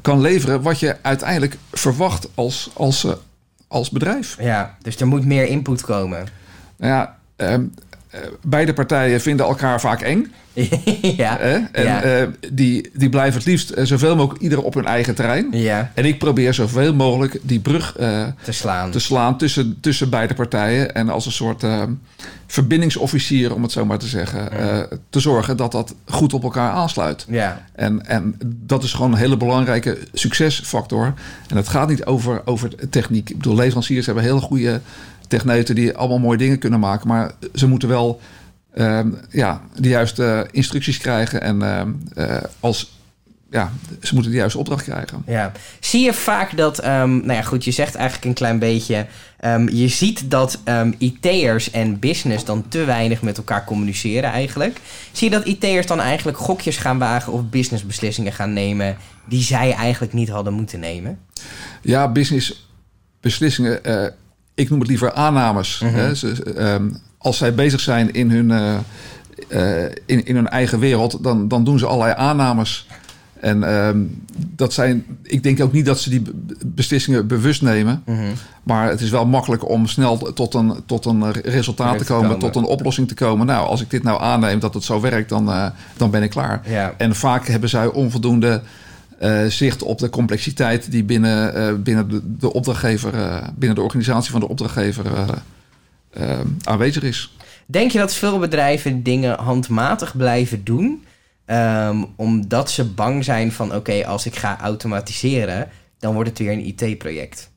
kan 0.00 0.20
leveren 0.20 0.62
wat 0.62 0.78
je 0.80 0.96
uiteindelijk 1.02 1.56
verwacht 1.72 2.28
als, 2.34 2.70
als, 2.72 3.04
eh, 3.04 3.12
als 3.76 3.90
bedrijf. 3.90 4.36
ja, 4.40 4.76
dus 4.82 4.96
er 4.96 5.06
moet 5.06 5.24
meer 5.24 5.46
input 5.46 5.82
komen. 5.82 6.26
Nou 6.76 6.92
ja, 6.92 7.16
ehm, 7.36 7.52
eh, 7.52 7.66
beide 8.42 8.72
partijen 8.72 9.20
vinden 9.20 9.46
elkaar 9.46 9.80
vaak 9.80 10.00
eng. 10.00 10.32
ja, 11.16 11.36
Hè? 11.40 11.54
En 11.72 11.84
Ja. 11.84 12.02
eh, 12.02 12.26
die, 12.52 12.90
die 12.94 13.08
blijven 13.08 13.38
het 13.38 13.48
liefst 13.48 13.70
eh, 13.70 13.84
zoveel 13.84 14.16
mogelijk 14.16 14.42
ieder 14.42 14.62
op 14.62 14.74
hun 14.74 14.86
eigen 14.86 15.14
terrein. 15.14 15.46
ja, 15.50 15.90
En 15.94 16.04
ik 16.04 16.18
probeer 16.18 16.54
zoveel 16.54 16.94
mogelijk 16.94 17.38
die 17.42 17.60
brug 17.60 17.96
eh, 17.96 18.24
te 18.42 18.52
slaan. 18.52 18.90
te 18.90 18.98
slaan 18.98 19.38
tussen, 19.38 19.76
tussen 19.80 20.10
beide 20.10 20.34
partijen. 20.34 20.94
En 20.94 21.08
als 21.08 21.26
een 21.26 21.32
soort 21.32 21.62
eh, 21.62 21.82
verbindingsofficier, 22.46 23.54
om 23.54 23.62
het 23.62 23.72
zo 23.72 23.84
maar 23.84 23.98
te 23.98 24.06
zeggen, 24.06 24.52
eh, 24.52 24.78
te 25.10 25.20
zorgen 25.20 25.56
dat 25.56 25.72
dat 25.72 25.94
goed 26.06 26.32
op 26.32 26.42
elkaar 26.42 26.70
aansluit. 26.70 27.26
Ja, 27.28 27.66
En, 27.72 28.06
en 28.06 28.38
dat 28.66 28.82
is 28.82 28.92
gewoon 28.92 29.12
een 29.12 29.18
hele 29.18 29.36
belangrijke 29.36 29.98
succesfactor. 30.12 31.14
En 31.48 31.56
het 31.56 31.68
gaat 31.68 31.88
niet 31.88 32.04
over, 32.04 32.42
over 32.44 32.70
techniek. 32.90 33.30
Ik 33.30 33.36
bedoel, 33.36 33.54
leveranciers 33.54 34.06
hebben 34.06 34.24
hele 34.24 34.40
goede 34.40 34.80
techneuten 35.26 35.74
die 35.74 35.96
allemaal 35.96 36.18
mooie 36.18 36.38
dingen 36.38 36.58
kunnen 36.58 36.80
maken. 36.80 37.08
Maar 37.08 37.30
ze 37.54 37.66
moeten 37.66 37.88
wel 37.88 38.20
ehm, 38.74 39.10
ja, 39.30 39.60
de 39.74 39.88
juiste 39.88 40.48
instructies 40.50 40.98
krijgen. 40.98 41.40
En 41.40 41.62
ehm, 41.62 41.90
eh, 42.14 42.36
als 42.60 42.94
ja, 43.50 43.72
ze 44.02 44.14
moeten 44.14 44.32
de 44.32 44.38
juiste 44.38 44.58
opdracht 44.58 44.82
krijgen. 44.82 45.22
Ja. 45.26 45.52
Zie 45.80 46.04
je 46.04 46.12
vaak 46.12 46.56
dat, 46.56 46.78
ehm, 46.78 47.16
nou 47.16 47.32
ja, 47.32 47.42
goed, 47.42 47.64
je 47.64 47.70
zegt 47.70 47.94
eigenlijk 47.94 48.26
een 48.26 48.34
klein 48.34 48.58
beetje. 48.58 49.06
je 49.72 49.88
ziet 49.88 50.30
dat 50.30 50.60
ehm, 50.64 50.92
IT'ers 50.98 51.70
en 51.70 51.98
business 51.98 52.44
dan 52.44 52.68
te 52.68 52.84
weinig 52.84 53.22
met 53.22 53.36
elkaar 53.36 53.64
communiceren 53.64 54.30
eigenlijk. 54.30 54.80
Zie 55.12 55.30
je 55.30 55.36
dat 55.36 55.46
IT'ers 55.46 55.86
dan 55.86 56.00
eigenlijk 56.00 56.38
gokjes 56.38 56.76
gaan 56.76 56.98
wagen 56.98 57.32
of 57.32 57.48
businessbeslissingen 57.48 58.32
gaan 58.32 58.52
nemen 58.52 58.96
die 59.24 59.42
zij 59.42 59.72
eigenlijk 59.72 60.12
niet 60.12 60.28
hadden 60.28 60.52
moeten 60.52 60.80
nemen? 60.80 61.18
Ja, 61.82 62.12
business 62.12 62.68
beslissingen. 63.20 63.84
Ik 64.56 64.70
noem 64.70 64.78
het 64.80 64.88
liever 64.88 65.12
aannames. 65.12 65.80
Mhm. 65.84 65.94
hè. 65.94 66.14
Ze, 66.14 66.42
ehm, 66.56 66.88
als 67.18 67.36
zij 67.36 67.54
bezig 67.54 67.80
zijn 67.80 68.12
in 68.12 68.30
hun, 68.30 68.50
eh, 68.50 68.74
eh, 69.84 69.90
in, 70.06 70.24
in 70.26 70.34
hun 70.34 70.48
eigen 70.48 70.78
wereld, 70.78 71.18
dan, 71.22 71.48
dan 71.48 71.64
doen 71.64 71.78
ze 71.78 71.86
allerlei 71.86 72.14
aannames. 72.16 72.86
En 73.40 73.62
ehm, 73.62 73.98
dat 74.36 74.72
zijn, 74.72 75.04
ik 75.22 75.42
denk 75.42 75.60
ook 75.62 75.72
niet 75.72 75.86
dat 75.86 76.00
ze 76.00 76.10
die 76.10 76.20
be- 76.20 76.32
beslissingen 76.66 77.26
bewust 77.26 77.62
nemen. 77.62 78.02
Maar 78.62 78.88
het 78.88 79.00
is 79.00 79.10
wel 79.10 79.26
makkelijk 79.26 79.68
om 79.68 79.86
snel 79.86 80.18
tot 80.32 80.54
een, 80.54 80.72
tot 80.86 81.04
een 81.04 81.32
resultaat 81.32 81.98
te 81.98 82.04
komen. 82.04 82.38
tot 82.38 82.56
een 82.56 82.64
oplossing 82.64 83.08
te 83.08 83.14
komen. 83.14 83.46
Nou, 83.46 83.66
als 83.66 83.80
ik 83.80 83.90
dit 83.90 84.02
nou 84.02 84.22
aanneem 84.22 84.58
dat 84.58 84.74
het 84.74 84.84
zo 84.84 85.00
werkt, 85.00 85.28
dan, 85.28 85.50
eh, 85.50 85.66
dan 85.96 86.10
ben 86.10 86.22
ik 86.22 86.30
klaar. 86.30 86.60
Ja. 86.64 86.94
En 86.96 87.14
vaak 87.14 87.46
hebben 87.46 87.68
zij 87.68 87.86
onvoldoende 87.86 88.62
eh, 89.18 89.46
zicht 89.46 89.82
op 89.82 89.98
de 89.98 90.10
complexiteit 90.10 90.90
die 90.90 91.04
binnen, 91.04 91.54
eh, 91.54 91.74
binnen 91.74 92.08
de, 92.08 92.36
de 92.38 92.52
opdrachtgever, 92.52 93.14
eh, 93.14 93.48
binnen 93.54 93.76
de 93.76 93.82
organisatie 93.82 94.30
van 94.30 94.40
de 94.40 94.48
opdrachtgever 94.48 95.04
aanwezig 96.62 97.02
is. 97.02 97.36
Denk 97.66 97.90
je 97.90 97.98
dat 97.98 98.14
veel 98.14 98.38
bedrijven 98.38 99.02
dingen 99.02 99.38
handmatig 99.38 100.16
blijven 100.16 100.64
doen? 100.64 101.04
ehm, 101.46 102.04
omdat 102.16 102.70
ze 102.70 102.84
bang 102.84 103.24
zijn 103.24 103.52
van 103.52 103.74
oké, 103.74 104.06
als 104.06 104.26
ik 104.26 104.36
ga 104.36 104.60
automatiseren, 104.60 105.68
dan 105.98 106.14
wordt 106.14 106.28
het 106.28 106.38
weer 106.38 106.52
een 106.52 106.66
IT-project. 106.66 107.50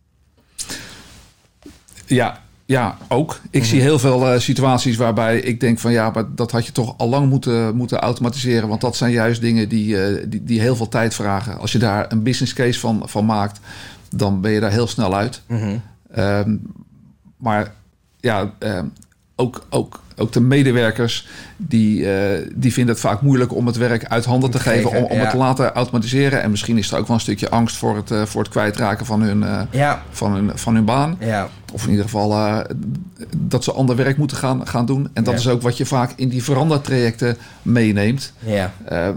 Ja, 2.05 2.43
ja 2.69 2.97
ook. 3.07 3.39
Ik 3.49 3.65
zie 3.65 3.81
heel 3.81 3.99
veel 3.99 4.27
eh, 4.27 4.39
situaties 4.39 4.97
waarbij 4.97 5.39
ik 5.39 5.59
denk 5.59 5.79
van 5.79 5.91
ja, 5.91 6.09
maar 6.09 6.35
dat 6.35 6.51
had 6.51 6.65
je 6.65 6.71
toch 6.71 6.93
al 6.97 7.09
lang 7.09 7.29
moeten, 7.29 7.75
moeten 7.75 7.99
automatiseren. 7.99 8.69
Want 8.69 8.81
dat 8.81 8.95
zijn 8.95 9.11
juist 9.11 9.41
dingen 9.41 9.69
die, 9.69 10.01
eh, 10.01 10.25
die, 10.27 10.43
die 10.43 10.59
heel 10.59 10.75
veel 10.75 10.87
tijd 10.87 11.13
vragen. 11.13 11.59
Als 11.59 11.71
je 11.71 11.77
daar 11.77 12.05
een 12.11 12.23
business 12.23 12.53
case 12.53 12.79
van, 12.79 13.01
van 13.05 13.25
maakt, 13.25 13.59
dan 14.09 14.41
ben 14.41 14.51
je 14.51 14.59
daar 14.59 14.71
heel 14.71 14.87
snel 14.87 15.15
uit. 15.15 15.41
Ehm, 16.11 16.55
maar 17.37 17.73
ja, 18.19 18.53
ehm, 18.59 18.85
ook, 19.35 19.65
ook, 19.69 20.01
ook 20.15 20.31
de 20.31 20.41
medewerkers 20.41 21.27
die, 21.57 22.13
eh, 22.13 22.47
die 22.55 22.73
vinden 22.73 22.93
het 22.93 23.03
vaak 23.03 23.21
moeilijk 23.21 23.55
om 23.55 23.65
het 23.65 23.77
werk 23.77 24.05
uit 24.05 24.25
handen 24.25 24.51
te 24.51 24.59
geven, 24.59 24.89
om, 24.89 25.03
om 25.03 25.17
ja. 25.17 25.21
het 25.21 25.29
te 25.29 25.37
laten 25.37 25.73
automatiseren. 25.73 26.41
En 26.41 26.51
misschien 26.51 26.77
is 26.77 26.91
er 26.91 26.97
ook 26.97 27.07
wel 27.07 27.15
een 27.15 27.21
stukje 27.21 27.49
angst 27.49 27.77
voor 27.77 27.95
het, 27.95 28.29
voor 28.29 28.41
het 28.41 28.51
kwijtraken 28.51 29.05
van 29.05 29.21
hun, 29.21 29.67
Ja, 29.71 30.01
van 30.09 30.33
hun, 30.33 30.51
van 30.57 30.75
hun 30.75 30.85
baan. 30.85 31.17
ja. 31.19 31.49
Of 31.71 31.83
in 31.83 31.89
ieder 31.89 32.05
geval 32.05 32.31
eh, 32.31 32.59
dat 33.37 33.63
ze 33.63 33.71
ander 33.71 33.95
werk 33.95 34.17
moeten 34.17 34.37
gaan, 34.37 34.67
gaan 34.67 34.85
doen. 34.85 35.09
En 35.13 35.23
dat 35.23 35.33
Ja. 35.33 35.39
is 35.39 35.47
ook 35.47 35.61
wat 35.61 35.77
je 35.77 35.85
vaak 35.85 36.11
in 36.15 36.29
die 36.29 36.43
verandertrajecten 36.43 37.37
meeneemt. 37.61 38.33
Ja, 38.39 38.73
Eh, 38.85 39.09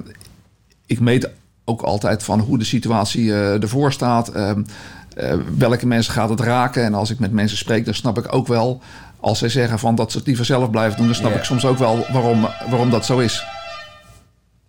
ik 0.86 1.00
meet 1.00 1.28
ook 1.64 1.82
altijd 1.82 2.22
van 2.22 2.40
hoe 2.40 2.58
de 2.58 2.64
situatie 2.64 3.32
eh, 3.32 3.62
ervoor 3.62 3.92
staat. 3.92 4.28
Ehm, 4.28 4.62
eh, 5.16 5.34
welke 5.58 5.86
mensen 5.86 6.12
gaat 6.12 6.28
het 6.28 6.40
raken? 6.40 6.84
En 6.84 6.94
als 6.94 7.10
ik 7.10 7.18
met 7.18 7.32
mensen 7.32 7.56
spreek, 7.58 7.84
dan 7.84 7.94
snap 7.94 8.18
ik 8.18 8.34
ook 8.34 8.46
wel... 8.46 8.80
als 9.20 9.38
zij 9.38 9.48
zeggen 9.48 9.78
van 9.78 9.94
dat 9.94 10.10
ze 10.12 10.18
het 10.18 10.26
liever 10.26 10.44
zelf 10.44 10.70
blijven 10.70 10.96
doen... 10.96 11.06
dan 11.06 11.14
snap 11.14 11.30
Ja. 11.32 11.36
ik 11.38 11.44
soms 11.44 11.64
ook 11.64 11.78
wel 11.78 12.06
waarom, 12.12 12.40
waarom 12.68 12.90
dat 12.90 13.06
zo 13.06 13.18
is. 13.18 13.44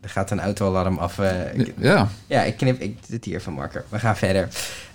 er 0.02 0.10
gaat 0.10 0.32
een 0.32 0.40
autoalarm 0.42 0.98
af. 0.98 1.20
ik- 1.54 1.74
Ja, 1.78 2.08
ja, 2.28 2.42
ik 2.44 2.58
knip 2.58 2.82
ik 2.82 2.98
dit 3.08 3.26
hier 3.26 3.42
van 3.42 3.54
Marker. 3.54 3.84
We 3.90 4.00
gaan 4.00 4.16
verder. 4.18 4.48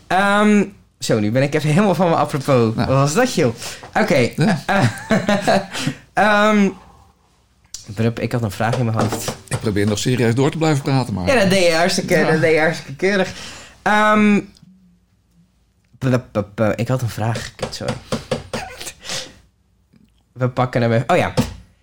Ehm, 0.06 0.64
zo, 0.98 1.18
nu 1.20 1.30
ben 1.30 1.42
ik 1.42 1.54
even 1.54 1.70
helemaal 1.70 1.94
van 1.94 2.08
me 2.08 2.14
apropos. 2.14 2.74
Nou. 2.74 2.74
Wat 2.74 2.86
was 2.88 3.14
dat, 3.14 3.34
joh? 3.34 3.54
Oké. 3.94 4.30
Ja. 4.36 4.62
Ehm, 6.12 6.68
ik 8.20 8.32
had 8.32 8.42
een 8.42 8.50
vraag 8.50 8.78
in 8.78 8.84
mijn 8.84 8.98
hoofd. 8.98 9.36
ik 9.48 9.60
probeer 9.60 9.86
nog 9.86 9.98
serieus 9.98 10.34
door 10.34 10.50
te 10.50 10.58
blijven 10.58 10.82
praten. 10.82 11.14
Maar... 11.14 11.26
Ja, 11.26 11.40
dat 11.40 11.50
deed 11.50 11.64
je 11.66 11.72
hartstikke, 11.74 12.14
Ja. 12.14 12.30
dat 12.30 12.40
deed 12.40 12.54
je 12.54 12.60
hartstikke 12.60 12.94
keurig. 12.94 13.32
Ehm, 13.82 14.36
ik 16.74 16.88
had 16.88 17.02
een 17.02 17.08
vraag. 17.08 17.50
Sorry. 17.70 17.94
We 20.32 20.48
pakken 20.48 20.82
hem 20.82 20.92
even. 20.92 21.04
Oh 21.10 21.16
ja. 21.16 21.34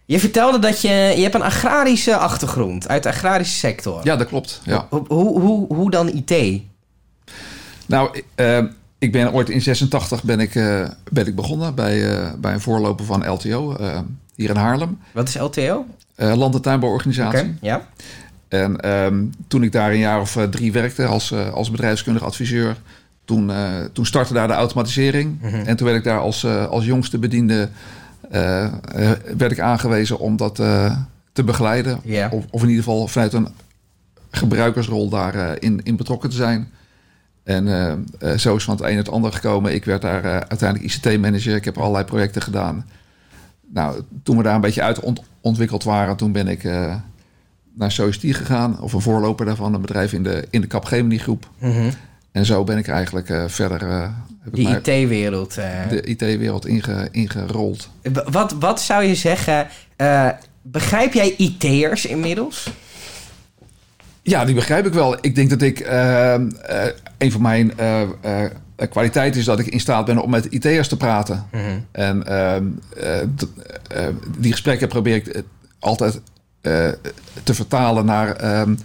Je 0.06 0.20
vertelde 0.20 0.60
dat 0.60 0.82
je... 0.82 0.90
Je 1.16 1.22
hebt 1.22 1.36
een 1.36 1.44
agrarische 1.44 2.18
achtergrond. 2.18 2.88
Uit 2.88 3.04
de 3.04 3.10
agrarische 3.10 3.58
sector. 3.58 4.00
ja, 4.04 4.16
dat 4.16 4.28
klopt. 4.28 4.62
Ja. 4.64 4.88
Hoe, 4.90 5.06
hoe, 5.08 5.40
hoe, 5.40 5.74
hoe 5.76 5.92
dan 5.92 6.08
IT? 6.08 6.62
Nou, 7.86 8.22
eh, 8.36 8.64
ik 9.06 9.12
ben 9.12 9.34
ooit 9.34 9.50
in 9.50 9.62
86 9.62 10.24
ben 10.24 10.40
ik, 10.40 10.56
eh, 10.56 10.90
ben 11.12 11.28
ik 11.28 11.36
begonnen 11.36 11.76
bij, 11.76 12.10
eh, 12.10 12.34
bij 12.38 12.54
een 12.54 12.62
voorloper 12.62 13.06
van 13.06 13.30
LTO 13.30 13.76
eh, 13.76 14.00
hier 14.36 14.50
in 14.50 14.56
Haarlem. 14.56 15.00
Wat 15.12 15.28
is 15.28 15.38
LTO? 15.38 15.86
land- 16.16 16.56
en 16.56 16.62
tuinbouworganisatie. 16.62 17.56
Ja. 17.62 17.88
En 18.48 18.80
ehm, 18.80 19.24
toen 19.48 19.64
ik 19.64 19.72
daar 19.72 19.92
een 19.92 19.98
jaar 19.98 20.22
of 20.22 20.38
drie 20.50 20.72
werkte 20.72 21.06
als, 21.06 21.34
als 21.34 21.72
bedrijfskundig 21.72 22.24
adviseur, 22.24 22.78
toen, 23.26 23.52
toen 23.94 24.06
startte 24.06 24.34
daar 24.34 24.48
de 24.48 24.54
automatisering. 24.54 25.42
Mhm. 25.42 25.56
En 25.56 25.76
toen 25.76 25.86
werd 25.88 26.00
ik 26.00 26.04
daar 26.04 26.20
als, 26.20 26.46
als 26.46 26.86
jongste 26.86 27.18
bediende 27.18 27.70
werd 29.38 29.52
ik 29.52 29.60
aangewezen 29.60 30.20
om 30.20 30.38
dat 30.38 30.56
te 31.34 31.44
begeleiden. 31.46 32.00
Of, 32.32 32.46
of 32.50 32.62
in 32.62 32.70
ieder 32.70 32.84
geval 32.84 33.08
vanuit 33.08 33.34
een 33.34 33.48
gebruikersrol 34.32 35.10
daarin 35.10 35.60
in, 35.60 35.80
in 35.84 35.96
betrokken 35.96 36.30
te 36.30 36.36
zijn. 36.36 36.72
En 37.46 37.68
eh, 37.68 37.92
eh, 38.32 38.38
zo 38.38 38.56
is 38.56 38.64
van 38.64 38.76
het 38.76 38.86
een 38.86 38.98
het 38.98 39.10
ander 39.10 39.34
gekomen. 39.34 39.74
Ik 39.74 39.86
werd 39.86 40.02
daar 40.02 40.24
eh, 40.24 40.32
uiteindelijk 40.32 40.94
ICT-manager. 40.94 41.56
Ik 41.56 41.66
heb 41.66 41.78
allerlei 41.78 42.04
projecten 42.04 42.42
gedaan. 42.42 42.86
Nou, 43.74 44.02
toen 44.24 44.38
we 44.38 44.44
daar 44.44 44.56
een 44.56 44.62
beetje 44.62 44.82
uit 44.82 45.00
ont- 45.00 45.22
ontwikkeld 45.42 45.84
waren, 45.84 46.16
toen 46.16 46.32
ben 46.32 46.48
ik 46.48 46.64
naar 47.74 47.92
SOST 47.92 48.22
gegaan. 48.22 48.82
Of 48.82 48.94
een 48.94 49.02
voorloper 49.02 49.46
daarvan, 49.46 49.74
een 49.74 49.82
bedrijf 49.82 50.14
in 50.14 50.24
de, 50.24 50.48
in 50.50 50.62
de 50.62 50.68
Capgemini 50.68 51.18
groep. 51.18 51.50
Mhm. 51.60 51.90
En 52.32 52.46
zo 52.46 52.64
ben 52.64 52.78
ik 52.78 52.88
eigenlijk 52.88 53.34
verder 53.48 54.12
Die 54.52 54.70
mij 54.70 54.82
IT-wereld. 54.84 55.54
de 55.90 56.02
IT-wereld 56.02 56.66
inge, 56.68 57.08
ingerold. 57.12 57.90
Wat, 58.30 58.52
wat 58.60 58.82
zou 58.82 59.04
je 59.04 59.16
zeggen? 59.16 59.68
begrijp 60.62 61.14
jij 61.14 61.34
IT'ers 61.38 62.06
inmiddels? 62.06 62.72
Ja, 64.26 64.46
die 64.46 64.56
begrijp 64.56 64.86
ik 64.86 64.94
wel. 64.94 65.18
Ik 65.22 65.36
denk 65.36 65.50
dat 65.50 65.62
ik 65.62 65.80
eh, 65.80 66.34
eh, 66.34 66.42
een 67.18 67.32
van 67.32 67.42
mijn 67.42 67.74
eh, 68.76 68.90
kwaliteiten 68.90 69.40
is 69.40 69.46
dat 69.46 69.60
ik 69.60 69.68
in 69.68 69.80
staat 69.80 70.06
ben 70.06 70.18
om 70.18 70.30
met 70.30 70.46
IT'ers 70.46 70.88
te 70.88 70.98
praten. 70.98 71.46
En 71.92 72.28
ehm, 72.28 72.66
eh, 72.98 73.22
eh, 73.22 73.28
die 74.38 74.52
gesprekken 74.52 74.88
probeer 74.88 75.16
ik 75.16 75.44
altijd 75.80 76.22
te 77.44 77.54
vertalen 77.54 78.06
naar 78.06 78.36
ehm, 78.36 78.76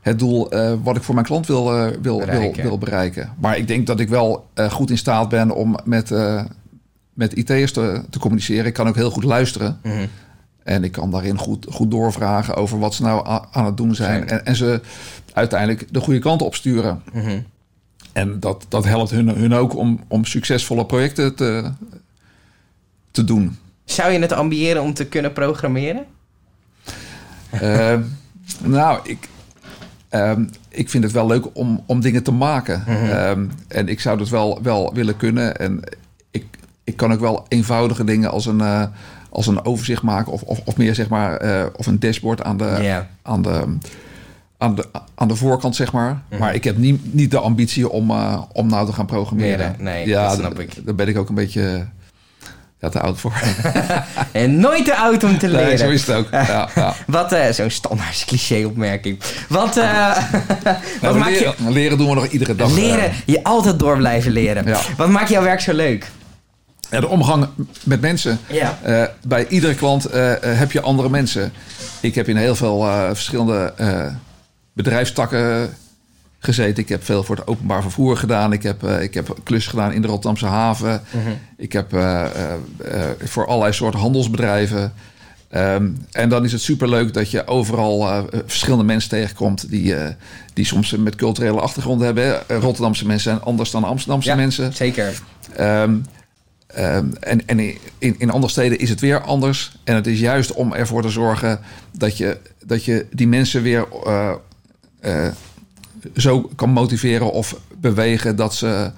het 0.00 0.18
doel 0.18 0.48
wat 0.82 0.96
ik 0.96 1.02
voor 1.02 1.14
mijn 1.14 1.26
klant 1.26 1.46
wil, 1.46 1.64
wil, 2.02 2.18
Bereiken. 2.18 2.54
wil, 2.54 2.64
wil 2.64 2.78
bereiken. 2.78 3.32
Maar 3.40 3.56
ik 3.56 3.66
denk 3.68 3.86
dat 3.86 4.00
ik 4.00 4.08
wel 4.08 4.46
goed 4.70 4.90
in 4.90 4.98
staat 4.98 5.28
ben 5.28 5.50
om 5.50 5.78
met, 5.84 6.10
met 7.14 7.32
IT'ers 7.32 7.72
te, 7.72 8.02
te 8.10 8.18
communiceren. 8.18 8.66
Ik 8.66 8.72
kan 8.72 8.88
ook 8.88 8.94
heel 8.96 9.10
goed 9.10 9.24
luisteren. 9.24 9.80
En 10.64 10.84
ik 10.84 10.92
kan 10.92 11.10
daarin 11.10 11.38
goed, 11.38 11.66
goed 11.70 11.90
doorvragen 11.90 12.54
over 12.54 12.78
wat 12.78 12.94
ze 12.94 13.02
nou 13.02 13.46
aan 13.50 13.64
het 13.64 13.76
doen 13.76 13.94
zijn. 13.94 14.28
En, 14.28 14.44
en 14.44 14.56
ze 14.56 14.80
uiteindelijk 15.32 15.92
de 15.92 16.00
goede 16.00 16.18
kant 16.18 16.42
op 16.42 16.54
sturen. 16.54 17.02
Mhm. 17.12 17.38
En 18.12 18.40
dat, 18.40 18.66
dat 18.68 18.84
helpt 18.84 19.10
hun, 19.10 19.28
hun 19.28 19.54
ook 19.54 19.76
om, 19.76 20.00
om 20.08 20.24
succesvolle 20.24 20.86
projecten 20.86 21.34
te, 21.34 21.70
te 23.10 23.24
doen. 23.24 23.58
Zou 23.84 24.12
je 24.12 24.18
het 24.18 24.32
ambiëren 24.32 24.82
om 24.82 24.94
te 24.94 25.06
kunnen 25.06 25.32
programmeren? 25.32 26.04
Eh, 27.50 27.98
nou, 28.60 29.00
ik, 29.02 29.28
ehm, 30.08 30.44
ik 30.68 30.90
vind 30.90 31.04
het 31.04 31.12
wel 31.12 31.26
leuk 31.26 31.46
om, 31.56 31.82
om 31.86 32.00
dingen 32.00 32.22
te 32.22 32.32
maken. 32.32 32.86
Ehm, 32.86 33.46
en 33.68 33.88
ik 33.88 34.00
zou 34.00 34.18
dat 34.18 34.28
wel, 34.28 34.62
wel 34.62 34.94
willen 34.94 35.16
kunnen. 35.16 35.56
En 35.56 35.80
ik, 36.30 36.44
ik 36.84 36.96
kan 36.96 37.12
ook 37.12 37.20
wel 37.20 37.44
eenvoudige 37.48 38.04
dingen 38.04 38.30
als 38.30 38.46
een, 38.46 38.60
eh, 38.60 38.84
als 39.32 39.46
een 39.46 39.64
overzicht 39.64 40.02
maken. 40.02 40.32
Of, 40.32 40.42
of, 40.42 40.60
of 40.64 40.76
meer 40.76 40.94
zeg 40.94 41.08
maar, 41.08 41.36
eh, 41.36 41.66
of 41.76 41.86
een 41.86 42.00
dashboard 42.00 42.42
aan 42.42 42.56
de, 42.56 43.02
aan 43.22 43.42
de, 43.42 43.76
aan 44.58 44.74
de, 44.74 44.84
aan 45.14 45.28
de 45.28 45.36
voorkant, 45.36 45.76
zeg 45.76 45.92
maar. 45.92 46.22
Maar 46.38 46.54
ik 46.54 46.64
heb 46.64 46.76
niet, 46.76 47.14
niet 47.14 47.30
de 47.30 47.38
ambitie 47.38 47.90
om, 47.90 48.10
eh, 48.10 48.42
om 48.52 48.66
nou 48.68 48.86
te 48.86 48.92
gaan 48.92 49.06
programmeren. 49.06 49.74
Nee, 49.78 49.94
nee, 49.94 50.08
ja, 50.08 50.28
dat 50.28 50.38
snap 50.38 50.58
ik. 50.58 50.86
Daar 50.86 50.94
ben 50.94 51.08
ik 51.08 51.18
ook 51.18 51.28
een 51.28 51.34
beetje 51.34 51.86
ja, 52.80 52.88
te 52.88 53.00
oud 53.00 53.20
voor. 53.20 53.32
En 54.32 54.58
nooit 54.60 54.84
te 54.84 54.96
oud 54.96 55.24
om 55.24 55.38
te 55.38 55.48
leren. 55.48 55.66
nee, 55.66 55.76
zo 55.76 55.88
is 55.88 56.06
het 56.06 56.16
ook. 56.16 56.28
Ja, 56.30 56.68
ja. 56.74 56.94
Wat, 57.06 57.32
eh, 57.32 57.50
zo'n 57.52 57.70
standaard 57.70 58.24
cliché-opmerking. 58.24 59.18
Wat, 59.48 59.76
eh, 59.76 60.16
wat 60.64 60.76
Nou, 61.00 61.18
maakt 61.18 61.38
je... 61.38 61.54
leren, 61.68 61.98
doen 61.98 62.08
we 62.08 62.14
nog 62.14 62.26
iedere 62.26 62.56
dag. 62.56 62.72
Leren, 62.74 63.12
je 63.26 63.44
altijd 63.44 63.78
door 63.78 63.96
blijven 63.96 64.32
leren. 64.32 64.76
Wat 64.96 65.08
maakt 65.08 65.28
jouw 65.28 65.42
werk 65.42 65.60
zo 65.60 65.72
leuk? 65.72 66.10
Ja, 66.92 67.00
de 67.00 67.08
omgang 67.08 67.46
met 67.84 68.00
mensen. 68.00 68.38
Ja. 68.48 68.78
Eh, 68.82 69.04
bij 69.26 69.48
iedere 69.48 69.74
klant 69.74 70.04
eh, 70.04 70.32
eh, 70.32 70.58
heb 70.58 70.72
je 70.72 70.80
andere 70.80 71.08
mensen. 71.08 71.52
Ik 72.00 72.14
heb 72.14 72.28
in 72.28 72.36
heel 72.36 72.54
veel 72.54 72.80
verschillende 73.12 73.74
bedrijfstakken 74.72 75.74
gezeten. 76.38 76.82
Ik 76.82 76.88
heb 76.88 77.04
veel 77.04 77.24
voor 77.24 77.36
het 77.36 77.46
openbaar 77.46 77.82
vervoer 77.82 78.16
gedaan. 78.16 78.52
Ik 78.52 78.62
heb, 78.62 78.84
uh, 78.84 79.02
ik 79.02 79.14
heb 79.14 79.36
klus 79.42 79.66
gedaan 79.66 79.92
in 79.92 80.02
de 80.02 80.08
Rotterdamse 80.08 80.46
haven. 80.46 81.02
Mhm. 81.10 81.30
Ik 81.56 81.72
heb 81.72 81.94
uh, 81.94 82.26
voor 83.24 83.46
allerlei 83.46 83.72
soorten 83.72 84.00
handelsbedrijven. 84.00 84.92
Um, 85.54 86.06
en 86.10 86.28
dan 86.28 86.44
is 86.44 86.52
het 86.52 86.60
superleuk 86.60 87.14
dat 87.14 87.30
je 87.30 87.46
overal 87.46 88.26
verschillende 88.46 88.84
mensen 88.84 89.10
tegenkomt... 89.10 89.70
die, 89.70 89.94
die 90.52 90.64
soms 90.64 90.90
met 90.90 91.14
culturele 91.14 91.60
achtergrond 91.60 92.00
hebben. 92.00 92.40
Rotterdamse 92.48 93.06
mensen 93.06 93.30
zijn 93.30 93.42
anders 93.42 93.70
dan 93.70 93.84
Amsterdamse 93.84 94.28
ja, 94.28 94.36
mensen. 94.36 94.72
zeker. 94.72 95.20
Um, 95.60 96.04
Um, 96.78 97.12
en 97.20 97.46
en 97.46 97.58
in, 97.98 98.14
in 98.18 98.30
andere 98.30 98.52
steden 98.52 98.78
is 98.78 98.88
het 98.88 99.00
weer 99.00 99.20
anders. 99.20 99.76
En 99.84 99.94
het 99.94 100.06
is 100.06 100.20
juist 100.20 100.52
om 100.52 100.72
ervoor 100.72 101.02
te 101.02 101.08
zorgen 101.08 101.60
dat 101.90 102.16
je, 102.16 102.38
dat 102.64 102.84
je 102.84 103.06
die 103.10 103.28
mensen 103.28 103.62
weer 103.62 103.86
uh, 104.06 104.32
uh, 105.04 105.28
zo 106.16 106.50
kan 106.56 106.70
motiveren 106.70 107.32
of 107.32 107.56
bewegen 107.80 108.36
dat 108.36 108.54
ze, 108.54 108.90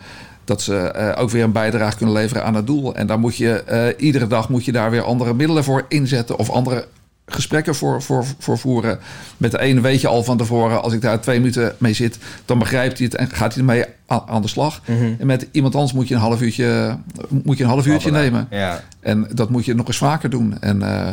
dat 0.45 0.63
ze 0.63 0.95
uh, 0.97 1.23
ook 1.23 1.31
weer 1.31 1.45
een 1.45 1.53
bijdrage 1.53 1.97
kunnen 1.97 2.15
leveren 2.15 2.45
aan 2.45 2.55
het 2.55 2.67
doel. 2.67 2.95
En 2.95 3.07
daar 3.07 3.19
moet 3.19 3.37
je 3.37 3.95
iedere 3.99 4.27
dag 4.27 4.49
moet 4.49 4.65
je 4.65 4.73
daar 4.73 4.91
weer 4.91 5.03
andere 5.03 5.35
middelen 5.35 5.65
voor 5.65 5.85
inzetten 5.89 6.39
of 6.39 6.51
andere 6.51 6.87
gesprekken 7.27 7.75
voor, 7.75 8.03
voor, 8.03 8.25
voor 8.39 8.59
voeren. 8.59 8.99
Met 9.37 9.51
de 9.51 9.61
ene 9.61 9.81
weet 9.81 10.01
je 10.01 10.09
al 10.09 10.25
van 10.25 10.37
tevoren, 10.37 10.83
als 10.83 10.93
ik 10.93 11.01
daar 11.01 11.21
twee 11.21 11.39
minuten 11.39 11.75
mee 11.79 11.93
zit, 11.93 12.19
dan 12.45 12.59
begrijpt 12.59 12.99
hij 12.99 13.07
het 13.07 13.17
en 13.17 13.31
gaat 13.31 13.55
hij 13.55 13.63
ermee 13.63 13.85
aan, 14.07 14.23
aan 14.27 14.43
de 14.43 14.49
slag. 14.49 14.81
Mhm. 14.87 15.15
En 15.19 15.27
met 15.27 15.47
iemand 15.51 15.75
anders 15.75 15.93
moet 15.93 16.09
je 16.09 16.15
een 16.15 16.21
half 16.21 16.41
uurtje, 16.43 16.99
moet 17.29 17.59
je 17.59 17.65
een 17.65 17.71
half 17.71 17.87
uurtje 17.87 18.11
nemen. 18.11 18.47
Ja. 18.51 18.83
En 19.01 19.29
dat 19.33 19.51
moet 19.51 19.65
je 19.65 19.75
nog 19.75 19.87
eens 19.87 19.97
vaker 19.97 20.31
doen. 20.31 20.61
En, 20.61 20.81
uh, 20.81 21.09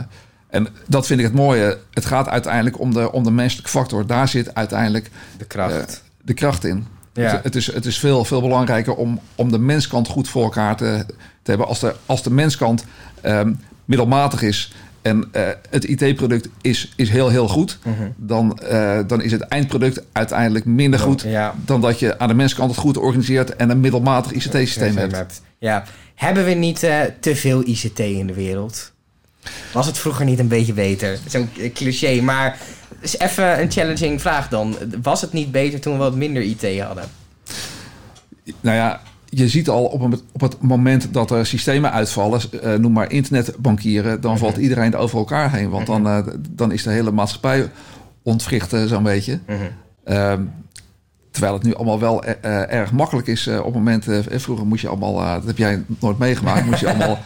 en 0.49 0.67
dat 0.87 1.05
vind 1.05 1.19
ik 1.19 1.25
het 1.25 1.35
mooie. 1.35 1.77
Het 1.91 2.05
gaat 2.05 2.27
uiteindelijk 2.27 2.79
om 2.79 2.93
de, 2.93 3.11
om 3.11 3.23
de 3.23 3.31
menselijke 3.31 3.69
factor. 3.69 4.05
Daar 4.07 4.27
zit 4.27 4.55
uiteindelijk 4.55 5.09
de 5.37 5.45
kracht, 5.45 5.75
uh, 5.75 6.25
de 6.25 6.33
kracht 6.33 6.65
in. 6.65 6.85
Ja. 7.13 7.21
Het, 7.21 7.43
het, 7.43 7.55
is, 7.55 7.73
het 7.73 7.85
is 7.85 7.99
veel, 7.99 8.25
veel 8.25 8.41
belangrijker 8.41 8.95
om, 8.95 9.19
om 9.35 9.51
de 9.51 9.59
menskant 9.59 10.07
goed 10.07 10.29
voor 10.29 10.43
elkaar 10.43 10.75
te, 10.75 11.05
te 11.41 11.49
hebben. 11.49 11.67
Als 11.67 11.79
de, 11.79 11.95
als 12.05 12.23
de 12.23 12.31
menskant 12.31 12.85
um, 13.25 13.59
middelmatig 13.85 14.41
is, 14.41 14.73
en 15.01 15.29
uh, 15.35 15.47
het 15.69 15.83
IT-product 15.83 16.49
is, 16.61 16.93
is 16.95 17.09
heel, 17.09 17.29
heel 17.29 17.47
goed, 17.47 17.77
mm 17.83 17.93
-hmm. 17.93 18.13
dan, 18.17 18.59
uh, 18.63 18.99
dan 19.07 19.21
is 19.21 19.31
het 19.31 19.41
eindproduct 19.41 20.03
uiteindelijk 20.11 20.65
minder 20.65 20.99
goed 20.99 21.21
ja. 21.21 21.55
dan 21.65 21.81
dat 21.81 21.99
je 21.99 22.19
aan 22.19 22.27
de 22.27 22.33
menskant 22.33 22.71
het 22.71 22.79
goed 22.79 22.97
organiseert 22.97 23.55
en 23.55 23.69
een 23.69 23.79
middelmatig 23.79 24.31
ICT-systeem 24.31 24.97
hebt. 24.97 25.15
hebt. 25.15 25.41
Ja, 25.57 25.83
hebben 26.15 26.45
we 26.45 26.51
niet 26.51 26.83
uh, 26.83 26.99
te 27.19 27.35
veel 27.35 27.67
ICT 27.67 27.99
in 27.99 28.27
de 28.27 28.33
wereld? 28.33 28.91
Was 29.73 29.85
het 29.85 29.97
vroeger 29.97 30.25
niet 30.25 30.39
een 30.39 30.47
beetje 30.47 30.73
beter? 30.73 31.19
Zo'n 31.27 31.49
cliché, 31.73 32.21
maar 32.21 32.57
is 32.99 33.17
even 33.17 33.61
een 33.61 33.71
challenging 33.71 34.21
vraag 34.21 34.49
dan. 34.49 34.77
Was 35.01 35.21
het 35.21 35.33
niet 35.33 35.51
beter 35.51 35.79
toen 35.79 35.93
we 35.93 35.99
wat 35.99 36.15
minder 36.15 36.41
IT 36.41 36.81
hadden? 36.81 37.03
Nou 38.61 38.75
ja, 38.75 39.01
je 39.33 39.47
ziet 39.47 39.69
al 39.69 39.85
op, 39.85 40.01
een, 40.01 40.19
op 40.31 40.41
het 40.41 40.61
moment 40.61 41.13
dat 41.13 41.31
er 41.31 41.45
systemen 41.45 41.91
uitvallen, 41.91 42.41
uh, 42.63 42.73
noem 42.73 42.91
maar 42.91 43.11
internetbankieren, 43.11 44.21
dan 44.21 44.37
valt 44.37 44.57
iedereen 44.57 44.95
over 44.95 45.17
elkaar 45.17 45.51
heen. 45.51 45.69
Want 45.69 45.87
dan, 45.87 46.07
uh, 46.07 46.19
dan 46.49 46.71
is 46.71 46.83
de 46.83 46.89
hele 46.89 47.11
maatschappij 47.11 47.69
ontwricht 48.23 48.73
uh, 48.73 48.83
zo'n 48.83 49.03
beetje. 49.03 49.39
Uh, 50.05 50.33
terwijl 51.31 51.53
het 51.53 51.63
nu 51.63 51.75
allemaal 51.75 51.99
wel 51.99 52.23
erg 52.23 52.91
makkelijk 52.91 53.27
is 53.27 53.47
op 53.47 53.63
het 53.63 53.73
moment. 53.73 54.05
vroeger 54.29 54.65
moest 54.65 54.81
je 54.81 54.87
allemaal, 54.87 55.15
dat 55.15 55.45
heb 55.45 55.57
jij 55.57 55.83
nooit 55.99 56.17
meegemaakt, 56.17 56.65
moest 56.65 56.79
je 56.79 56.89
allemaal, 56.89 57.19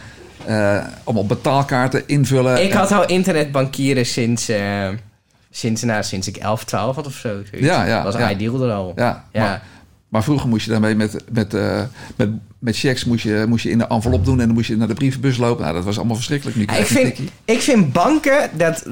allemaal 1.04 1.26
betaalkaarten 1.26 2.02
invullen. 2.06 2.64
Ik 2.64 2.72
had 2.72 2.92
al 2.92 3.06
internetbankieren 3.06 4.06
sinds. 4.06 4.50
Sinds, 5.50 5.82
nou, 5.82 6.02
sinds 6.02 6.28
ik 6.28 6.36
11, 6.36 6.64
12 6.64 6.96
had 6.96 7.06
of 7.06 7.14
zo. 7.14 7.42
Ja, 7.52 7.84
ja. 7.84 8.02
Was 8.02 8.14
ja. 8.14 8.30
ideal 8.30 8.62
er 8.62 8.72
al. 8.72 8.92
Ja, 8.96 9.24
ja. 9.32 9.42
Maar, 9.42 9.62
maar 10.16 10.24
vroeger 10.24 10.48
moest 10.48 10.64
je 10.64 10.70
daarmee 10.70 10.94
met, 10.94 11.16
met, 11.32 11.54
uh, 11.54 11.82
met, 12.16 12.28
met 12.58 12.76
checks 12.76 13.04
moest 13.04 13.22
je, 13.22 13.44
moest 13.48 13.62
je 13.62 13.70
in 13.70 13.78
de 13.78 13.86
envelop 13.86 14.24
doen 14.24 14.40
en 14.40 14.46
dan 14.46 14.54
moest 14.54 14.68
je 14.68 14.76
naar 14.76 14.88
de 14.88 14.94
brievenbus 14.94 15.36
lopen. 15.36 15.62
Nou, 15.62 15.74
dat 15.74 15.84
was 15.84 15.96
allemaal 15.96 16.16
verschrikkelijk. 16.16 16.56
Nu 16.56 16.62
ik, 16.62 16.86
vind, 16.86 17.18
ik 17.44 17.60
vind 17.60 17.92
banken, 17.92 18.50
dat, 18.56 18.86